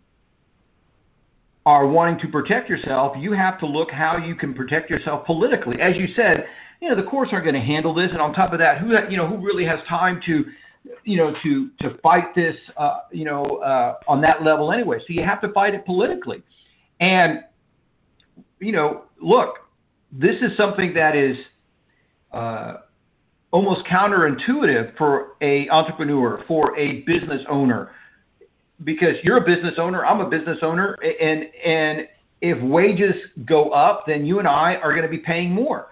are 1.66 1.88
wanting 1.88 2.20
to 2.20 2.28
protect 2.28 2.70
yourself, 2.70 3.16
you 3.18 3.32
have 3.32 3.60
to 3.60 3.66
look 3.66 3.90
how 3.92 4.18
you 4.18 4.36
can 4.36 4.54
protect 4.54 4.90
yourself 4.90 5.26
politically. 5.26 5.82
As 5.82 5.96
you 5.96 6.08
said, 6.16 6.46
you 6.82 6.90
know 6.90 6.96
the 6.96 7.10
courts 7.10 7.32
aren't 7.32 7.46
going 7.46 7.56
to 7.56 7.66
handle 7.66 7.94
this, 7.94 8.10
and 8.12 8.22
on 8.22 8.34
top 8.34 8.52
of 8.52 8.60
that, 8.60 8.80
who 8.80 8.94
you 9.10 9.18
know 9.18 9.28
who 9.28 9.38
really 9.38 9.66
has 9.66 9.80
time 9.88 10.20
to, 10.26 10.46
you 11.06 11.18
know, 11.18 11.34
to 11.44 11.70
to 11.82 11.98
fight 12.04 12.36
this, 12.36 12.56
uh, 12.76 13.00
you 13.12 13.26
know, 13.26 13.44
uh, 13.58 13.96
on 14.08 14.22
that 14.22 14.44
level 14.44 14.72
anyway. 14.72 15.00
So 15.00 15.06
you 15.10 15.24
have 15.24 15.42
to 15.42 15.52
fight 15.54 15.74
it 15.74 15.86
politically, 15.86 16.44
and 17.00 17.40
you 18.60 18.72
know, 18.72 19.04
look, 19.22 19.56
this 20.12 20.36
is 20.42 20.56
something 20.58 20.94
that 20.94 21.16
is. 21.16 21.38
Uh, 22.32 22.78
almost 23.52 23.86
counterintuitive 23.88 24.98
for 24.98 25.38
a 25.42 25.70
entrepreneur, 25.70 26.44
for 26.48 26.78
a 26.78 27.02
business 27.02 27.42
owner, 27.50 27.92
because 28.84 29.16
you're 29.24 29.38
a 29.38 29.46
business 29.46 29.76
owner, 29.78 30.06
I'm 30.06 30.20
a 30.20 30.30
business 30.30 30.58
owner, 30.62 30.94
and 31.02 31.46
and 31.66 32.08
if 32.42 32.62
wages 32.62 33.16
go 33.46 33.72
up, 33.72 34.04
then 34.06 34.26
you 34.26 34.40
and 34.40 34.48
I 34.48 34.76
are 34.76 34.92
going 34.92 35.04
to 35.04 35.10
be 35.10 35.20
paying 35.20 35.52
more. 35.52 35.88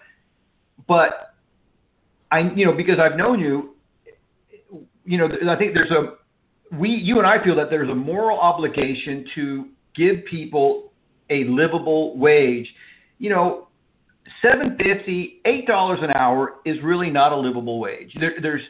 But 0.88 1.34
I, 2.32 2.52
you 2.56 2.66
know, 2.66 2.74
because 2.74 3.00
I've 3.00 3.18
known 3.18 3.40
you, 3.40 3.76
you 5.06 5.18
know, 5.18 5.28
I 5.50 5.56
think 5.56 5.74
there's 5.74 5.92
a 5.92 6.16
we, 6.76 6.90
you 6.90 7.18
and 7.18 7.28
I 7.28 7.44
feel 7.44 7.56
that 7.56 7.70
there's 7.70 7.90
a 7.90 7.96
moral 7.96 8.40
obligation 8.40 9.26
to 9.36 9.70
give 9.96 10.26
people 10.26 10.92
a 11.30 11.44
livable 11.46 12.18
wage. 12.18 12.68
You 13.20 13.30
know, 13.30 13.68
seven 14.42 14.78
fifty, 14.78 15.42
eight 15.46 15.68
dollars 15.68 16.00
an 16.02 16.12
hour 16.12 16.56
is 16.66 16.78
really 16.84 17.10
not 17.10 17.32
a 17.32 17.36
livable 17.36 17.80
wage. 17.80 18.14
There, 18.20 18.34
there's, 18.42 18.62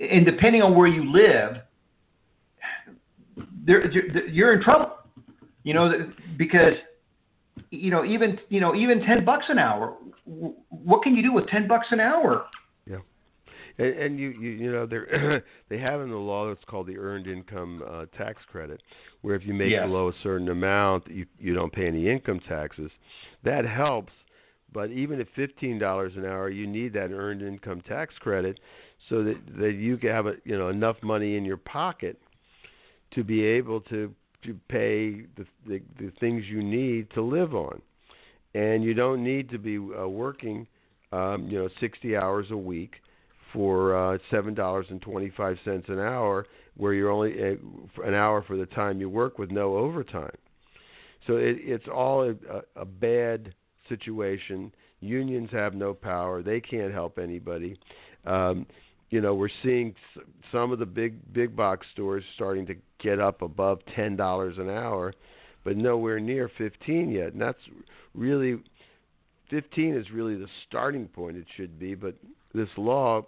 and 0.00 0.24
depending 0.24 0.62
on 0.62 0.76
where 0.76 0.86
you 0.86 1.10
live, 1.10 1.62
there, 3.64 3.90
you're 4.28 4.54
in 4.54 4.62
trouble. 4.62 4.92
You 5.64 5.74
know, 5.74 6.12
because 6.36 6.74
you 7.70 7.90
know 7.90 8.04
even 8.04 8.38
you 8.48 8.60
know 8.60 8.74
even 8.74 9.00
ten 9.02 9.24
bucks 9.24 9.46
an 9.48 9.58
hour. 9.58 9.96
What 10.24 11.02
can 11.02 11.16
you 11.16 11.22
do 11.22 11.32
with 11.32 11.46
ten 11.48 11.66
bucks 11.66 11.88
an 11.90 12.00
hour? 12.00 12.46
And, 13.78 13.94
and 13.94 14.18
you 14.18 14.30
you 14.30 14.50
you 14.50 14.72
know 14.72 14.86
they 14.86 14.98
they 15.68 15.78
have 15.78 16.00
in 16.00 16.10
the 16.10 16.16
law 16.16 16.48
that's 16.48 16.64
called 16.64 16.86
the 16.86 16.98
earned 16.98 17.26
income 17.26 17.82
uh, 17.88 18.06
tax 18.16 18.42
credit, 18.50 18.82
where 19.22 19.34
if 19.34 19.46
you 19.46 19.54
make 19.54 19.70
yes. 19.70 19.86
below 19.86 20.08
a 20.08 20.12
certain 20.22 20.48
amount, 20.48 21.06
you 21.08 21.26
you 21.38 21.54
don't 21.54 21.72
pay 21.72 21.86
any 21.86 22.08
income 22.08 22.40
taxes. 22.48 22.90
That 23.44 23.64
helps, 23.64 24.12
but 24.72 24.90
even 24.90 25.20
at 25.20 25.28
fifteen 25.36 25.78
dollars 25.78 26.12
an 26.16 26.24
hour, 26.24 26.50
you 26.50 26.66
need 26.66 26.92
that 26.94 27.12
earned 27.12 27.42
income 27.42 27.80
tax 27.82 28.14
credit 28.18 28.58
so 29.08 29.22
that 29.22 29.36
that 29.58 29.72
you 29.72 29.96
can 29.96 30.10
have 30.10 30.26
a, 30.26 30.34
you 30.44 30.58
know 30.58 30.68
enough 30.68 30.96
money 31.02 31.36
in 31.36 31.44
your 31.44 31.56
pocket 31.56 32.20
to 33.12 33.22
be 33.22 33.44
able 33.44 33.80
to 33.82 34.12
to 34.44 34.58
pay 34.68 35.22
the, 35.36 35.46
the 35.66 35.82
the 36.00 36.12
things 36.18 36.44
you 36.48 36.62
need 36.62 37.10
to 37.12 37.22
live 37.22 37.54
on, 37.54 37.80
and 38.54 38.82
you 38.82 38.92
don't 38.92 39.22
need 39.22 39.48
to 39.50 39.58
be 39.58 39.78
uh, 39.78 40.08
working, 40.08 40.66
um, 41.12 41.46
you 41.48 41.58
know, 41.58 41.68
60 41.80 42.16
hours 42.16 42.46
a 42.50 42.56
week 42.56 42.94
for 43.52 43.96
uh, 43.96 44.18
seven 44.30 44.54
dollars 44.54 44.86
and 44.90 45.00
twenty 45.00 45.32
five 45.36 45.56
cents 45.64 45.86
an 45.88 45.98
hour, 45.98 46.46
where 46.76 46.92
you're 46.92 47.10
only 47.10 47.34
uh, 47.42 48.02
an 48.04 48.14
hour 48.14 48.42
for 48.42 48.56
the 48.56 48.66
time 48.66 49.00
you 49.00 49.08
work 49.08 49.38
with 49.38 49.50
no 49.50 49.76
overtime. 49.76 50.36
So 51.26 51.36
it, 51.36 51.56
it's 51.60 51.88
all 51.92 52.30
a, 52.30 52.34
a 52.80 52.84
bad 52.84 53.54
situation. 53.88 54.72
Unions 55.00 55.50
have 55.52 55.74
no 55.74 55.94
power; 55.94 56.42
they 56.42 56.60
can't 56.60 56.92
help 56.92 57.18
anybody. 57.18 57.78
Um, 58.24 58.66
you 59.10 59.20
know 59.20 59.34
we're 59.34 59.48
seeing 59.62 59.94
some 60.52 60.72
of 60.72 60.78
the 60.78 60.86
big 60.86 61.32
big 61.32 61.56
box 61.56 61.86
stores 61.92 62.24
starting 62.34 62.66
to 62.66 62.74
get 63.02 63.20
up 63.20 63.42
above 63.42 63.80
ten 63.94 64.16
dollars 64.16 64.58
an 64.58 64.68
hour, 64.68 65.14
but 65.64 65.76
nowhere 65.76 66.20
near 66.20 66.50
fifteen 66.58 67.10
yet. 67.10 67.32
And 67.32 67.40
that's 67.40 67.58
really 68.14 68.58
fifteen 69.48 69.94
is 69.94 70.10
really 70.10 70.36
the 70.36 70.48
starting 70.66 71.06
point. 71.06 71.36
It 71.36 71.46
should 71.56 71.78
be, 71.78 71.94
but 71.94 72.14
this 72.54 72.68
law 72.76 73.26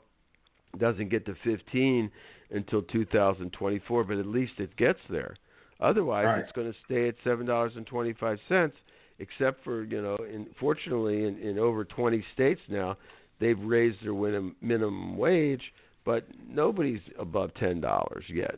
doesn't 0.78 1.08
get 1.10 1.26
to 1.26 1.34
15 1.44 2.10
until 2.50 2.82
2024, 2.82 4.04
but 4.04 4.18
at 4.18 4.26
least 4.26 4.52
it 4.58 4.76
gets 4.76 4.98
there. 5.08 5.36
Otherwise, 5.80 6.26
right. 6.26 6.38
it's 6.40 6.52
going 6.52 6.70
to 6.70 6.78
stay 6.84 7.08
at 7.08 7.14
seven 7.24 7.46
dollars 7.46 7.72
and 7.76 7.86
25 7.86 8.38
cents. 8.48 8.76
Except 9.18 9.62
for 9.64 9.84
you 9.84 10.00
know, 10.00 10.16
in, 10.16 10.46
fortunately, 10.58 11.24
in, 11.24 11.36
in 11.38 11.58
over 11.58 11.84
20 11.84 12.24
states 12.32 12.60
now, 12.68 12.96
they've 13.38 13.60
raised 13.60 13.98
their 14.02 14.14
minimum 14.62 15.18
wage, 15.18 15.60
but 16.06 16.26
nobody's 16.48 17.00
above 17.18 17.52
ten 17.54 17.80
dollars 17.80 18.24
yet. 18.28 18.56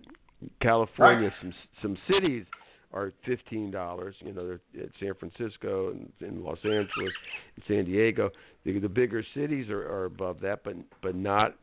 California, 0.61 1.29
right. 1.29 1.37
some 1.40 1.55
some 1.81 1.98
cities 2.09 2.44
are 2.92 3.12
fifteen 3.27 3.70
dollars. 3.70 4.14
You 4.20 4.33
know, 4.33 4.46
they're 4.46 4.85
at 4.85 4.90
San 5.01 5.14
Francisco 5.14 5.90
and 5.90 6.12
in 6.20 6.44
Los 6.44 6.59
Angeles, 6.64 6.88
and 7.57 7.64
San 7.66 7.85
Diego. 7.85 8.31
The, 8.64 8.79
the 8.79 8.88
bigger 8.88 9.25
cities 9.35 9.68
are, 9.68 9.83
are 9.83 10.05
above 10.05 10.40
that, 10.40 10.62
but 10.62 10.75
but 11.03 11.16
not 11.16 11.57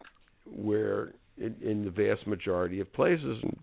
where 0.45 1.13
in, 1.37 1.55
in 1.61 1.85
the 1.85 1.91
vast 1.91 2.27
majority 2.27 2.79
of 2.79 2.91
places. 2.93 3.39
And 3.41 3.57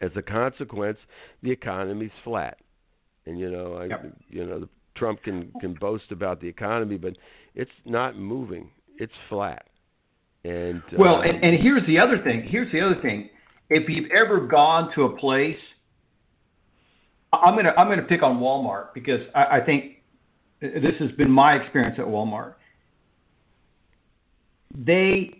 as 0.00 0.10
a 0.16 0.22
consequence, 0.22 0.98
the 1.42 1.50
economy's 1.50 2.10
flat. 2.24 2.58
And 3.26 3.38
you 3.38 3.50
know, 3.50 3.74
I, 3.74 3.84
yep. 3.86 4.16
you 4.28 4.46
know, 4.46 4.60
the, 4.60 4.68
Trump 4.96 5.22
can 5.22 5.52
can 5.60 5.74
boast 5.74 6.10
about 6.10 6.40
the 6.40 6.48
economy, 6.48 6.96
but 6.96 7.14
it's 7.54 7.70
not 7.84 8.16
moving. 8.16 8.70
It's 8.98 9.12
flat. 9.28 9.66
And 10.44 10.82
well, 10.98 11.16
uh, 11.16 11.22
and, 11.22 11.42
and 11.44 11.60
here's 11.60 11.86
the 11.86 11.98
other 11.98 12.22
thing. 12.22 12.42
Here's 12.48 12.70
the 12.72 12.80
other 12.80 13.00
thing. 13.00 13.30
If 13.68 13.88
you've 13.88 14.10
ever 14.10 14.46
gone 14.46 14.92
to 14.94 15.04
a 15.04 15.16
place, 15.16 15.56
I'm 17.32 17.54
gonna 17.54 17.72
I'm 17.76 17.88
gonna 17.88 18.02
pick 18.02 18.22
on 18.22 18.40
Walmart 18.40 18.94
because 18.94 19.20
I, 19.34 19.58
I 19.58 19.60
think 19.64 20.02
this 20.60 20.94
has 20.98 21.10
been 21.12 21.30
my 21.30 21.54
experience 21.54 21.96
at 21.98 22.04
Walmart. 22.04 22.54
They 24.74 25.39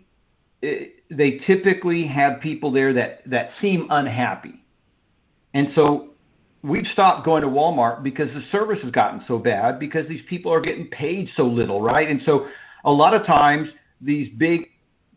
they 0.61 1.39
typically 1.47 2.05
have 2.07 2.39
people 2.41 2.71
there 2.71 2.93
that 2.93 3.21
that 3.29 3.49
seem 3.61 3.87
unhappy, 3.89 4.63
and 5.53 5.67
so 5.75 6.09
we've 6.63 6.85
stopped 6.93 7.25
going 7.25 7.41
to 7.41 7.47
Walmart 7.47 8.03
because 8.03 8.27
the 8.33 8.43
service 8.51 8.79
has 8.83 8.91
gotten 8.91 9.23
so 9.27 9.37
bad 9.37 9.79
because 9.79 10.07
these 10.07 10.21
people 10.29 10.53
are 10.53 10.61
getting 10.61 10.87
paid 10.87 11.27
so 11.35 11.43
little, 11.43 11.81
right? 11.81 12.09
And 12.09 12.21
so 12.25 12.47
a 12.85 12.91
lot 12.91 13.15
of 13.15 13.25
times 13.25 13.67
these 13.99 14.31
big 14.37 14.67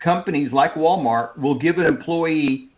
companies 0.02 0.52
like 0.52 0.74
Walmart 0.74 1.38
will 1.38 1.59
give 1.59 1.78
an 1.78 1.87
employee 1.87 2.70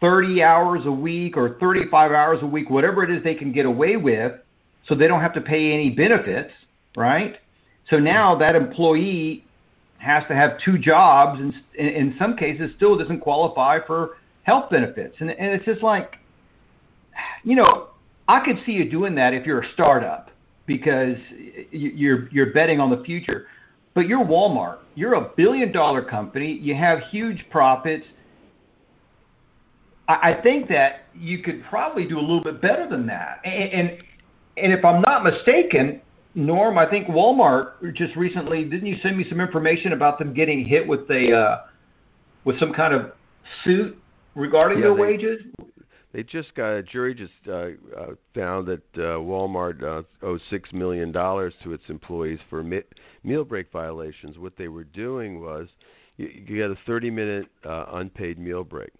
30 0.00 0.42
hours 0.42 0.80
a 0.84 0.92
week 0.92 1.36
or 1.36 1.56
35 1.60 2.12
hours 2.12 2.38
a 2.42 2.46
week, 2.46 2.70
whatever 2.70 3.04
it 3.04 3.16
is 3.16 3.22
they 3.24 3.34
can 3.34 3.52
get 3.52 3.66
away 3.66 3.96
with, 3.96 4.32
so 4.88 4.94
they 4.94 5.06
don't 5.06 5.20
have 5.20 5.34
to 5.34 5.40
pay 5.40 5.72
any 5.72 5.90
benefits, 5.90 6.50
right? 6.96 7.36
So 7.90 7.98
now 7.98 8.36
that 8.38 8.54
employee 8.54 9.44
has 9.98 10.22
to 10.28 10.34
have 10.34 10.52
two 10.64 10.78
jobs 10.78 11.40
and 11.40 11.54
in 11.78 12.14
some 12.18 12.36
cases 12.36 12.70
still 12.76 12.96
doesn't 12.96 13.20
qualify 13.20 13.78
for 13.86 14.16
health 14.42 14.70
benefits. 14.70 15.16
And, 15.20 15.30
and 15.30 15.52
it's 15.54 15.64
just 15.64 15.82
like, 15.82 16.14
you 17.42 17.56
know, 17.56 17.88
I 18.28 18.44
could 18.44 18.56
see 18.64 18.72
you 18.72 18.90
doing 18.90 19.14
that 19.16 19.34
if 19.34 19.46
you're 19.46 19.62
a 19.62 19.72
startup 19.74 20.30
because 20.66 21.16
you're 21.70 22.28
you're 22.30 22.52
betting 22.52 22.80
on 22.80 22.90
the 22.90 23.02
future. 23.04 23.46
But 23.94 24.08
you're 24.08 24.24
Walmart. 24.24 24.78
You're 24.94 25.14
a 25.14 25.30
billion 25.36 25.72
dollar 25.72 26.02
company. 26.02 26.58
You 26.60 26.74
have 26.74 26.98
huge 27.10 27.44
profits. 27.50 28.04
I, 30.08 30.32
I 30.32 30.42
think 30.42 30.68
that 30.68 31.06
you 31.14 31.42
could 31.42 31.62
probably 31.68 32.06
do 32.06 32.18
a 32.18 32.20
little 32.20 32.42
bit 32.42 32.60
better 32.60 32.88
than 32.88 33.06
that. 33.06 33.40
And, 33.44 33.72
and 33.72 33.90
and 34.56 34.72
if 34.72 34.84
I'm 34.84 35.02
not 35.02 35.24
mistaken, 35.24 36.00
Norm, 36.34 36.78
I 36.78 36.88
think 36.88 37.06
Walmart 37.06 37.94
just 37.94 38.16
recently 38.16 38.64
didn't 38.64 38.86
you 38.86 38.96
send 39.02 39.16
me 39.16 39.24
some 39.28 39.40
information 39.40 39.92
about 39.92 40.18
them 40.18 40.34
getting 40.34 40.64
hit 40.64 40.86
with 40.86 41.08
a 41.10 41.32
uh, 41.32 41.56
with 42.44 42.58
some 42.58 42.72
kind 42.72 42.92
of 42.92 43.12
suit 43.64 43.96
regarding 44.34 44.78
yeah, 44.78 44.86
their 44.86 44.94
they, 44.94 45.00
wages? 45.00 45.40
They 46.12 46.22
just 46.24 46.54
got 46.54 46.72
a 46.72 46.82
jury 46.82 47.14
just 47.14 47.32
uh, 47.48 47.70
uh, 47.96 48.14
found 48.34 48.66
that 48.66 48.82
uh, 48.96 49.18
Walmart 49.18 49.82
uh, 49.82 50.02
owes 50.26 50.40
six 50.50 50.72
million 50.72 51.12
dollars 51.12 51.54
to 51.62 51.72
its 51.72 51.84
employees 51.88 52.40
for 52.50 52.62
mi- 52.64 52.82
meal 53.22 53.44
break 53.44 53.70
violations. 53.72 54.36
What 54.36 54.54
they 54.56 54.68
were 54.68 54.84
doing 54.84 55.40
was 55.40 55.68
you, 56.16 56.26
you 56.26 56.56
get 56.56 56.70
a 56.70 56.90
30-minute 56.90 57.46
uh, 57.64 57.86
unpaid 57.92 58.38
meal 58.38 58.64
break, 58.64 58.90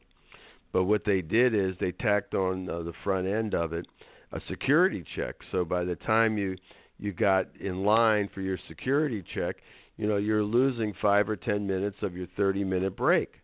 but 0.73 0.85
what 0.85 1.05
they 1.05 1.20
did 1.20 1.55
is 1.55 1.75
they 1.81 1.92
tacked 1.92 2.35
on 2.35 2.68
uh, 2.68 2.83
the 2.83 2.92
front 3.03 3.27
end 3.27 3.55
of 3.55 3.73
it 3.73 3.87
a 4.35 4.40
security 4.49 5.05
check. 5.14 5.37
So 5.53 5.64
by 5.64 5.85
the 5.85 5.94
time 5.94 6.37
you 6.37 6.57
you 6.98 7.12
got 7.12 7.46
in 7.61 7.85
line 7.85 8.28
for 8.35 8.40
your 8.40 8.59
security 8.68 9.24
check, 9.35 9.57
you 9.96 10.07
know 10.07 10.16
you're 10.16 10.42
losing 10.42 10.94
five 11.00 11.28
or 11.28 11.37
ten 11.37 11.66
minutes 11.66 11.96
of 12.02 12.16
your 12.16 12.26
30-minute 12.38 12.96
break, 12.96 13.35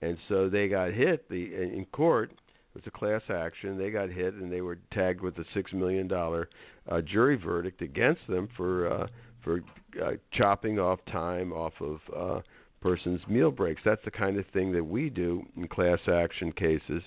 and 0.00 0.16
so 0.28 0.48
they 0.48 0.68
got 0.68 0.92
hit 0.92 1.28
the 1.28 1.54
in 1.54 1.86
court 1.92 2.32
it 2.74 2.78
was 2.78 2.86
a 2.86 2.98
class 2.98 3.22
action. 3.28 3.76
They 3.76 3.90
got 3.90 4.08
hit, 4.08 4.34
and 4.34 4.50
they 4.50 4.62
were 4.62 4.78
tagged 4.92 5.20
with 5.20 5.36
a 5.38 5.44
six 5.52 5.72
million 5.74 6.08
dollar 6.08 6.48
uh, 6.88 7.02
jury 7.02 7.36
verdict 7.36 7.82
against 7.82 8.26
them 8.28 8.48
for 8.56 8.90
uh, 8.90 9.06
for 9.44 9.60
uh, 10.02 10.12
chopping 10.32 10.78
off 10.78 10.98
time 11.10 11.52
off 11.52 11.74
of 11.80 12.00
uh, 12.16 12.40
persons' 12.80 13.20
meal 13.28 13.50
breaks. 13.50 13.82
That's 13.84 14.04
the 14.06 14.10
kind 14.10 14.38
of 14.38 14.46
thing 14.54 14.72
that 14.72 14.84
we 14.84 15.10
do 15.10 15.44
in 15.54 15.68
class 15.68 15.98
action 16.08 16.50
cases. 16.52 17.02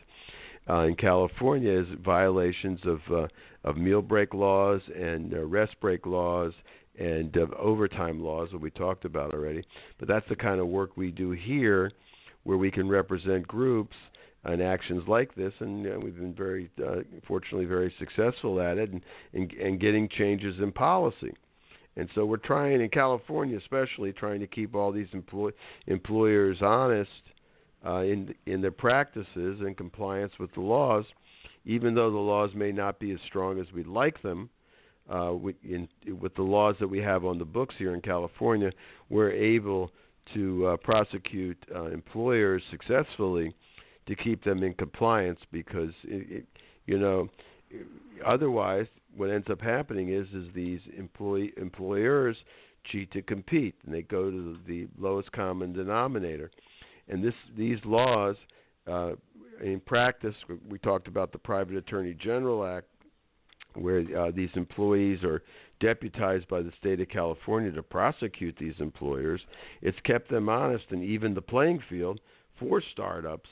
Uh, 0.69 0.81
in 0.81 0.95
California, 0.95 1.71
is 1.71 1.87
violations 2.03 2.79
of 2.85 2.99
uh, 3.11 3.27
of 3.63 3.77
meal 3.77 4.01
break 4.01 4.33
laws 4.33 4.81
and 4.95 5.33
uh, 5.33 5.43
rest 5.43 5.75
break 5.79 6.05
laws 6.05 6.53
and 6.97 7.37
uh, 7.37 7.45
overtime 7.59 8.23
laws 8.23 8.49
that 8.51 8.59
we 8.61 8.71
talked 8.71 9.05
about 9.05 9.33
already. 9.33 9.63
But 9.99 10.07
that's 10.07 10.27
the 10.29 10.35
kind 10.35 10.59
of 10.59 10.67
work 10.67 10.95
we 10.95 11.11
do 11.11 11.31
here, 11.31 11.91
where 12.43 12.57
we 12.57 12.71
can 12.71 12.87
represent 12.87 13.47
groups 13.47 13.95
and 14.43 14.61
actions 14.61 15.03
like 15.07 15.33
this, 15.35 15.53
and 15.59 15.85
uh, 15.87 15.99
we've 15.99 16.15
been 16.15 16.33
very, 16.33 16.69
uh, 16.85 16.97
fortunately, 17.27 17.65
very 17.65 17.93
successful 17.97 18.61
at 18.61 18.77
it, 18.77 18.91
and, 18.91 19.01
and 19.33 19.51
and 19.53 19.79
getting 19.79 20.07
changes 20.09 20.55
in 20.59 20.71
policy. 20.71 21.33
And 21.97 22.09
so 22.13 22.25
we're 22.25 22.37
trying 22.37 22.81
in 22.81 22.89
California, 22.89 23.57
especially, 23.57 24.11
trying 24.11 24.39
to 24.41 24.47
keep 24.47 24.75
all 24.75 24.91
these 24.91 25.07
employ- 25.13 25.51
employers 25.87 26.57
honest 26.61 27.09
uh, 27.85 28.01
in 28.01 28.33
in 28.45 28.61
their 28.61 28.71
practices 28.71 29.59
and 29.61 29.77
compliance 29.77 30.33
with 30.39 30.53
the 30.53 30.61
laws, 30.61 31.05
even 31.65 31.93
though 31.93 32.11
the 32.11 32.17
laws 32.17 32.51
may 32.55 32.71
not 32.71 32.99
be 32.99 33.11
as 33.11 33.19
strong 33.27 33.59
as 33.59 33.71
we'd 33.73 33.87
like 33.87 34.21
them. 34.21 34.49
Uh, 35.07 35.31
with, 35.33 35.55
in, 35.63 35.87
with 36.19 36.33
the 36.33 36.41
laws 36.41 36.75
that 36.79 36.87
we 36.87 36.97
have 36.97 37.25
on 37.25 37.37
the 37.37 37.45
books 37.45 37.75
here 37.77 37.93
in 37.93 38.01
California, 38.01 38.71
we're 39.11 39.29
able 39.29 39.91
to 40.33 40.65
uh, 40.65 40.77
prosecute 40.77 41.57
uh, 41.75 41.85
employers 41.85 42.63
successfully 42.71 43.53
to 44.07 44.15
keep 44.15 44.43
them 44.43 44.63
in 44.63 44.73
compliance 44.73 45.39
because 45.51 45.91
it, 46.03 46.37
it, 46.37 46.45
you 46.85 46.97
know 46.97 47.29
otherwise 48.25 48.87
what 49.15 49.29
ends 49.29 49.47
up 49.49 49.61
happening 49.61 50.09
is 50.09 50.27
is 50.33 50.47
these 50.53 50.79
employee 50.97 51.51
employers 51.57 52.37
cheat 52.85 53.11
to 53.11 53.21
compete 53.21 53.75
and 53.85 53.93
they 53.93 54.03
go 54.03 54.29
to 54.29 54.57
the 54.67 54.87
lowest 54.97 55.31
common 55.31 55.73
denominator 55.73 56.51
and 57.09 57.23
this 57.23 57.33
these 57.57 57.79
laws 57.85 58.35
uh, 58.87 59.11
in 59.63 59.79
practice 59.85 60.35
we 60.69 60.77
talked 60.79 61.07
about 61.07 61.31
the 61.31 61.37
private 61.37 61.75
attorney 61.75 62.13
general 62.13 62.65
act 62.65 62.87
where 63.75 64.03
uh, 64.17 64.31
these 64.33 64.49
employees 64.55 65.23
are 65.23 65.43
deputized 65.79 66.47
by 66.47 66.61
the 66.61 66.71
state 66.79 67.01
of 67.01 67.09
California 67.09 67.71
to 67.71 67.83
prosecute 67.83 68.55
these 68.57 68.75
employers. 68.79 69.41
It's 69.81 69.99
kept 70.05 70.29
them 70.29 70.49
honest 70.49 70.85
and 70.91 71.03
even 71.03 71.33
the 71.33 71.41
playing 71.41 71.81
field 71.89 72.21
for 72.59 72.81
startups 72.93 73.49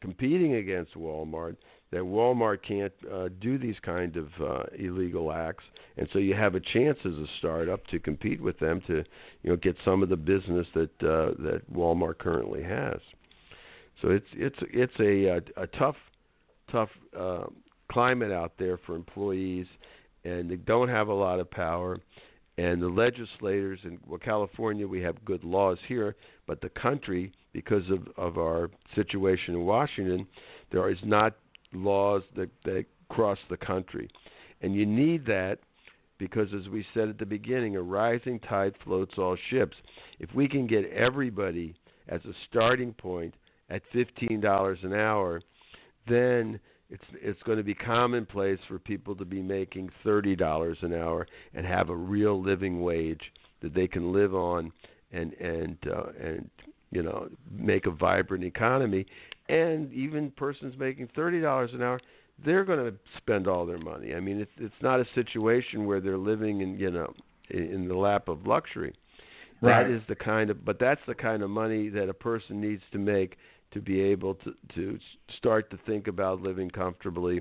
competing 0.00 0.54
against 0.54 0.94
Walmart 0.94 1.56
that 1.92 2.00
Walmart 2.00 2.62
can't 2.62 2.92
uh, 3.12 3.28
do 3.40 3.58
these 3.58 3.76
kind 3.82 4.16
of 4.16 4.28
uh, 4.40 4.64
illegal 4.76 5.32
acts, 5.32 5.64
and 5.96 6.08
so 6.12 6.18
you 6.18 6.34
have 6.34 6.54
a 6.54 6.60
chance 6.60 6.98
as 7.04 7.12
a 7.12 7.26
startup 7.38 7.86
to 7.88 7.98
compete 7.98 8.40
with 8.40 8.58
them 8.58 8.82
to 8.88 9.04
you 9.42 9.50
know 9.50 9.56
get 9.56 9.76
some 9.84 10.02
of 10.02 10.08
the 10.08 10.16
business 10.16 10.66
that 10.74 10.90
uh, 11.02 11.34
that 11.42 11.62
Walmart 11.72 12.18
currently 12.18 12.62
has. 12.62 12.98
So 14.02 14.10
it's 14.10 14.26
it's 14.32 14.58
it's 14.72 14.92
a 14.98 15.26
a, 15.26 15.62
a 15.62 15.66
tough 15.68 15.96
tough 16.70 16.90
uh, 17.18 17.44
climate 17.90 18.32
out 18.32 18.52
there 18.58 18.78
for 18.78 18.96
employees, 18.96 19.66
and 20.24 20.50
they 20.50 20.56
don't 20.56 20.88
have 20.88 21.08
a 21.08 21.14
lot 21.14 21.40
of 21.40 21.50
power. 21.50 21.98
And 22.58 22.80
the 22.80 22.88
legislators 22.88 23.80
in 23.84 23.98
well, 24.06 24.18
California, 24.18 24.88
we 24.88 25.02
have 25.02 25.22
good 25.26 25.44
laws 25.44 25.78
here, 25.86 26.16
but 26.46 26.60
the 26.62 26.70
country 26.70 27.32
because 27.52 27.88
of, 27.90 28.08
of 28.16 28.38
our 28.38 28.70
situation 28.94 29.54
in 29.54 29.64
Washington, 29.64 30.26
there 30.72 30.90
is 30.90 30.98
not 31.04 31.36
laws 31.84 32.22
that, 32.36 32.50
that 32.64 32.84
cross 33.08 33.38
the 33.50 33.56
country. 33.56 34.08
And 34.62 34.74
you 34.74 34.86
need 34.86 35.26
that 35.26 35.58
because, 36.18 36.48
as 36.54 36.68
we 36.68 36.84
said 36.94 37.08
at 37.08 37.18
the 37.18 37.26
beginning, 37.26 37.76
a 37.76 37.82
rising 37.82 38.40
tide 38.40 38.74
floats 38.84 39.14
all 39.18 39.36
ships. 39.50 39.76
If 40.18 40.34
we 40.34 40.48
can 40.48 40.66
get 40.66 40.90
everybody 40.90 41.74
as 42.08 42.20
a 42.24 42.32
starting 42.48 42.92
point 42.92 43.34
at 43.68 43.82
$15 43.94 44.84
an 44.84 44.94
hour, 44.94 45.42
then 46.08 46.58
it's 46.88 47.04
it's 47.20 47.42
going 47.42 47.58
to 47.58 47.64
be 47.64 47.74
commonplace 47.74 48.60
for 48.68 48.78
people 48.78 49.16
to 49.16 49.24
be 49.24 49.42
making 49.42 49.90
thirty 50.04 50.36
dollars 50.36 50.78
an 50.82 50.94
hour 50.94 51.26
and 51.54 51.66
have 51.66 51.88
a 51.88 51.96
real 51.96 52.40
living 52.40 52.80
wage 52.80 53.32
that 53.60 53.74
they 53.74 53.88
can 53.88 54.12
live 54.12 54.34
on 54.34 54.72
and 55.12 55.32
and 55.34 55.76
uh, 55.92 56.10
and 56.22 56.48
you 56.90 57.02
know, 57.02 57.28
make 57.50 57.86
a 57.86 57.90
vibrant 57.90 58.44
economy. 58.44 59.06
And 59.48 59.92
even 59.92 60.30
persons 60.32 60.74
making 60.78 61.08
thirty 61.14 61.40
dollars 61.40 61.70
an 61.72 61.82
hour, 61.82 62.00
they're 62.44 62.64
going 62.64 62.84
to 62.90 62.94
spend 63.16 63.46
all 63.46 63.64
their 63.64 63.78
money. 63.78 64.14
I 64.14 64.20
mean, 64.20 64.40
it's 64.40 64.50
it's 64.58 64.74
not 64.82 65.00
a 65.00 65.06
situation 65.14 65.86
where 65.86 66.00
they're 66.00 66.18
living 66.18 66.60
in 66.60 66.78
you 66.78 66.90
know 66.90 67.12
in 67.50 67.86
the 67.88 67.94
lap 67.94 68.28
of 68.28 68.46
luxury. 68.46 68.94
Right. 69.62 69.84
That 69.84 69.90
is 69.90 70.02
the 70.08 70.16
kind 70.16 70.50
of, 70.50 70.64
but 70.64 70.78
that's 70.78 71.00
the 71.06 71.14
kind 71.14 71.42
of 71.42 71.48
money 71.50 71.88
that 71.88 72.08
a 72.08 72.14
person 72.14 72.60
needs 72.60 72.82
to 72.92 72.98
make 72.98 73.36
to 73.72 73.80
be 73.80 74.00
able 74.00 74.34
to 74.34 74.54
to 74.74 74.98
start 75.38 75.70
to 75.70 75.78
think 75.86 76.08
about 76.08 76.42
living 76.42 76.70
comfortably. 76.70 77.40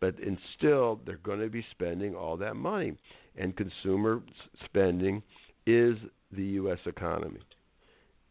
But 0.00 0.18
and 0.18 0.36
still, 0.58 1.00
they're 1.06 1.16
going 1.18 1.40
to 1.40 1.48
be 1.48 1.64
spending 1.70 2.14
all 2.14 2.36
that 2.38 2.56
money, 2.56 2.96
and 3.36 3.56
consumer 3.56 4.22
spending 4.64 5.22
is 5.66 5.96
the 6.32 6.44
U.S. 6.44 6.78
economy. 6.84 7.40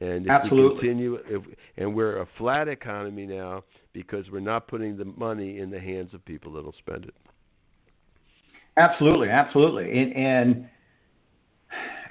And 0.04 0.26
if 0.26 0.32
Absolutely. 0.32 0.74
we 0.74 0.80
continue, 0.80 1.16
if, 1.28 1.44
and 1.78 1.96
we're 1.96 2.22
a 2.22 2.28
flat 2.38 2.68
economy 2.68 3.26
now 3.26 3.64
because 3.94 4.30
we're 4.30 4.42
not 4.42 4.68
putting 4.68 4.98
the 4.98 5.06
money 5.06 5.60
in 5.60 5.70
the 5.70 5.80
hands 5.80 6.14
of 6.14 6.26
people 6.26 6.52
that'll 6.54 6.76
spend 6.78 7.06
it. 7.06 7.14
Absolutely, 8.76 9.30
absolutely. 9.30 9.98
And, 9.98 10.16
and 10.16 10.70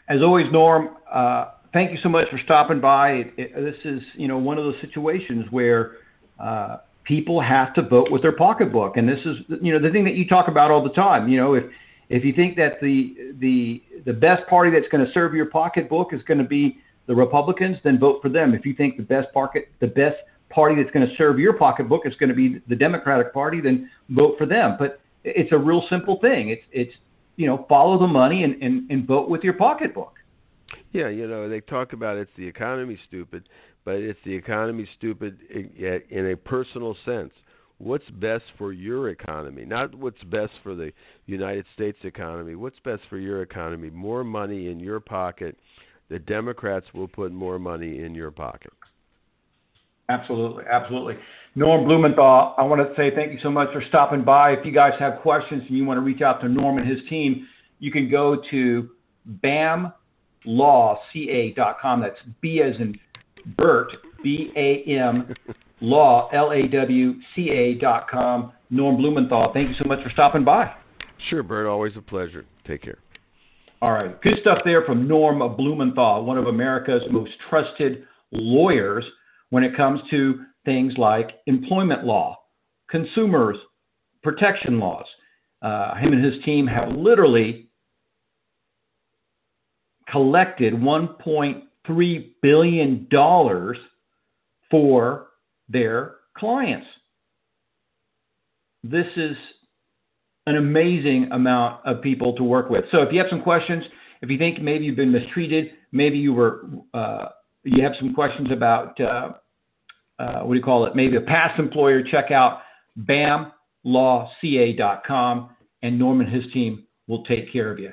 as 0.09 0.23
always, 0.23 0.47
Norm, 0.53 0.97
uh, 1.13 1.51
thank 1.75 1.91
you 1.93 1.99
so 2.03 2.09
much 2.09 2.29
for 2.31 2.41
stopping 2.45 2.81
by. 2.81 3.11
It, 3.11 3.35
it, 3.37 3.55
this 3.57 3.85
is, 3.85 4.01
you 4.15 4.27
know, 4.27 4.39
one 4.39 4.57
of 4.57 4.65
those 4.65 4.81
situations 4.81 5.45
where 5.51 5.97
uh, 6.41 6.79
people 7.05 7.43
have 7.43 7.75
to 7.75 7.83
vote 7.83 8.11
with 8.11 8.23
their 8.23 8.33
pocketbook, 8.33 8.97
and 8.97 9.07
this 9.07 9.19
is, 9.27 9.37
you 9.61 9.73
know, 9.73 9.81
the 9.81 9.91
thing 9.91 10.05
that 10.05 10.15
you 10.15 10.27
talk 10.27 10.49
about 10.49 10.71
all 10.71 10.83
the 10.83 10.95
time. 10.95 11.29
You 11.29 11.37
know, 11.39 11.55
if 11.55 11.65
if 12.09 12.25
you 12.25 12.33
think 12.33 12.57
that 12.57 12.81
the 12.81 13.35
the 13.39 13.83
the 14.07 14.13
best 14.13 14.47
party 14.49 14.71
that's 14.71 14.89
going 14.89 15.05
to 15.05 15.13
serve 15.13 15.35
your 15.35 15.47
pocketbook 15.47 16.15
is 16.15 16.23
going 16.23 16.39
to 16.39 16.45
be 16.45 16.79
the 17.07 17.15
Republicans, 17.15 17.77
then 17.85 17.99
vote 17.99 18.21
for 18.23 18.29
them. 18.29 18.55
If 18.55 18.65
you 18.65 18.75
think 18.75 18.97
the 18.97 19.03
best 19.03 19.33
pocket, 19.33 19.69
the 19.81 19.89
best 19.89 20.17
party 20.51 20.81
that's 20.81 20.93
going 20.93 21.07
to 21.07 21.15
serve 21.17 21.39
your 21.39 21.55
pocketbook 21.55 22.03
is 22.07 22.15
going 22.17 22.29
to 22.29 22.35
be 22.35 22.61
the 22.69 22.77
Democratic 22.77 23.33
Party, 23.33 23.61
then 23.61 23.91
vote 24.11 24.37
for 24.39 24.47
them. 24.47 24.77
But 24.79 25.01
it's 25.25 25.53
a 25.53 25.59
real 25.59 25.85
simple 25.89 26.19
thing. 26.21 26.51
It's 26.51 26.63
it's 26.73 26.93
you 27.37 27.47
know 27.47 27.67
follow 27.69 27.99
the 27.99 28.07
money 28.07 28.45
and, 28.45 28.63
and, 28.63 28.91
and 28.91 29.07
vote 29.07 29.29
with 29.29 29.43
your 29.43 29.55
pocketbook. 29.55 30.15
Yeah, 30.93 31.09
you 31.09 31.27
know 31.27 31.49
they 31.49 31.61
talk 31.61 31.93
about 31.93 32.17
it's 32.17 32.31
the 32.37 32.47
economy 32.47 32.99
stupid, 33.09 33.49
but 33.85 33.97
it's 33.97 34.19
the 34.25 34.35
economy 34.35 34.89
stupid 34.97 35.39
in, 35.51 36.03
in 36.11 36.31
a 36.31 36.37
personal 36.37 36.97
sense. 37.05 37.33
What's 37.79 38.09
best 38.11 38.45
for 38.59 38.73
your 38.73 39.09
economy, 39.09 39.65
not 39.65 39.93
what's 39.95 40.23
best 40.25 40.53
for 40.63 40.77
the 40.77 40.93
United 41.27 41.67
States 41.75 41.99
economy. 42.05 42.55
What's 42.55 42.79
best 42.85 43.03
for 43.11 43.19
your 43.19 43.43
economy? 43.43 43.91
More 43.91 44.23
money 44.23 44.69
in 44.69 44.79
your 44.79 45.01
pocket 45.01 45.57
the 46.13 46.19
Democrats 46.19 46.87
will 46.93 47.09
put 47.09 47.33
more 47.33 47.59
money 47.59 48.01
in 48.01 48.15
your 48.15 48.31
pocket. 48.31 48.73
Absolutely, 50.11 50.65
absolutely. 50.71 51.15
Norm 51.55 51.87
Blumenthal, 51.87 52.55
I 52.59 52.63
want 52.65 52.87
to 52.87 52.95
say 52.97 53.11
thank 53.15 53.33
you 53.33 53.39
so 53.43 53.51
much 53.51 53.73
for 53.73 53.83
stopping 53.89 54.23
by. 54.23 54.53
If 54.53 54.67
you 54.67 54.73
guys 54.73 54.93
have 54.99 55.21
questions 55.21 55.63
and 55.67 55.77
you 55.77 55.87
want 55.87 55.97
to 55.97 56.03
reach 56.03 56.21
out 56.21 56.43
to 56.43 56.51
Norm 56.51 56.77
and 56.77 56.87
his 56.87 56.99
team, 57.09 57.49
you 57.79 57.91
can 57.91 58.11
go 58.11 58.43
to 58.51 58.91
bamlawca.com. 59.43 59.93
That's 62.03 62.19
B 62.43 62.61
as 62.61 62.79
in 62.79 62.95
Bert, 63.57 63.89
B 64.23 64.53
A 64.55 64.85
M 64.91 65.35
law, 65.81 66.29
L 66.35 66.53
A 66.53 66.69
W 66.69 67.15
C 67.35 67.49
A.com. 67.51 68.53
Norm 68.69 68.99
Blumenthal, 68.99 69.51
thank 69.55 69.71
you 69.71 69.75
so 69.83 69.89
much 69.89 70.03
for 70.03 70.11
stopping 70.11 70.45
by. 70.45 70.75
Sure, 71.31 71.43
Bert. 71.43 71.67
Always 71.67 71.97
a 71.97 72.03
pleasure. 72.03 72.45
Take 72.67 72.83
care. 72.83 72.99
All 73.83 73.91
right. 73.91 74.23
Good 74.23 74.39
stuff 74.41 74.59
there 74.65 74.85
from 74.85 75.09
Norm 75.09 75.41
Blumenthal, 75.57 76.25
one 76.25 76.39
of 76.39 76.47
America's 76.47 77.03
most 77.11 77.33
trusted 77.51 78.05
lawyers 78.31 79.05
when 79.51 79.65
it 79.65 79.77
comes 79.77 80.01
to 80.09 80.45
things 80.65 80.95
like 80.97 81.33
employment 81.49 82.05
law, 82.05 82.39
consumers 82.89 83.57
protection 84.23 84.79
laws. 84.79 85.05
Uh, 85.63 85.97
him 85.97 86.13
and 86.13 86.25
his 86.25 86.41
team 86.45 86.65
have 86.65 86.93
literally 86.93 87.71
collected 90.09 90.75
$1.3 90.75 92.31
billion 92.41 93.09
for 94.71 95.27
their 95.69 96.15
clients. 96.39 96.87
This 98.85 99.07
is 99.17 99.37
an 100.47 100.57
amazing 100.57 101.29
amount 101.33 101.87
of 101.87 102.03
people 102.03 102.35
to 102.35 102.43
work 102.43 102.71
with. 102.71 102.85
So 102.91 103.03
if 103.03 103.13
you 103.13 103.21
have 103.21 103.29
some 103.31 103.43
questions, 103.43 103.85
if 104.23 104.31
you 104.31 104.39
think 104.39 104.61
maybe 104.61 104.85
you've 104.85 104.97
been 104.97 105.13
mistreated, 105.13 105.71
maybe 105.93 106.19
you 106.19 106.33
were 106.33 106.65
uh, 106.95 107.27
you 107.65 107.83
have 107.83 107.93
some 107.99 108.15
questions 108.15 108.49
about 108.51 108.99
uh, 109.01 109.33
uh, 110.19 110.41
what 110.41 110.55
do 110.55 110.59
you 110.59 110.65
call 110.65 110.87
it? 110.87 110.97
Maybe 110.97 111.17
a 111.17 111.21
past 111.21 111.59
employer. 111.59 112.03
Check 112.03 112.31
out 112.31 112.63
bamlawca.com, 112.99 115.51
and 115.83 115.99
Norman 115.99 116.27
and 116.27 116.43
his 116.43 116.53
team 116.53 116.85
will 117.07 117.25
take 117.25 117.53
care 117.53 117.71
of 117.71 117.79
you. 117.79 117.93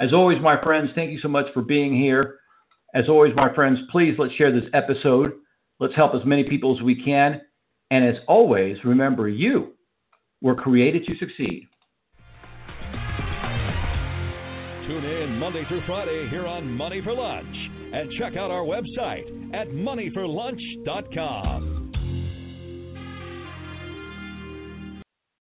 As 0.00 0.12
always, 0.12 0.40
my 0.40 0.60
friends, 0.62 0.90
thank 0.94 1.12
you 1.12 1.20
so 1.20 1.28
much 1.28 1.46
for 1.54 1.62
being 1.62 1.96
here. 1.96 2.38
As 2.94 3.08
always, 3.08 3.32
my 3.34 3.52
friends, 3.54 3.78
please 3.90 4.14
let's 4.18 4.34
share 4.34 4.52
this 4.52 4.68
episode. 4.72 5.32
Let's 5.80 5.94
help 5.94 6.14
as 6.14 6.24
many 6.24 6.44
people 6.44 6.76
as 6.76 6.82
we 6.82 7.02
can. 7.02 7.40
And 7.90 8.04
as 8.04 8.16
always, 8.28 8.76
remember 8.84 9.28
you 9.28 9.72
were 10.40 10.54
created 10.54 11.04
to 11.06 11.16
succeed. 11.18 11.66
Tune 14.94 15.06
in 15.06 15.38
Monday 15.40 15.64
through 15.66 15.82
Friday 15.86 16.28
here 16.28 16.46
on 16.46 16.70
Money 16.70 17.00
for 17.02 17.12
Lunch 17.12 17.56
and 17.92 18.08
check 18.12 18.36
out 18.36 18.52
our 18.52 18.62
website 18.62 19.26
at 19.52 19.70
moneyforlunch.com. 19.70 21.73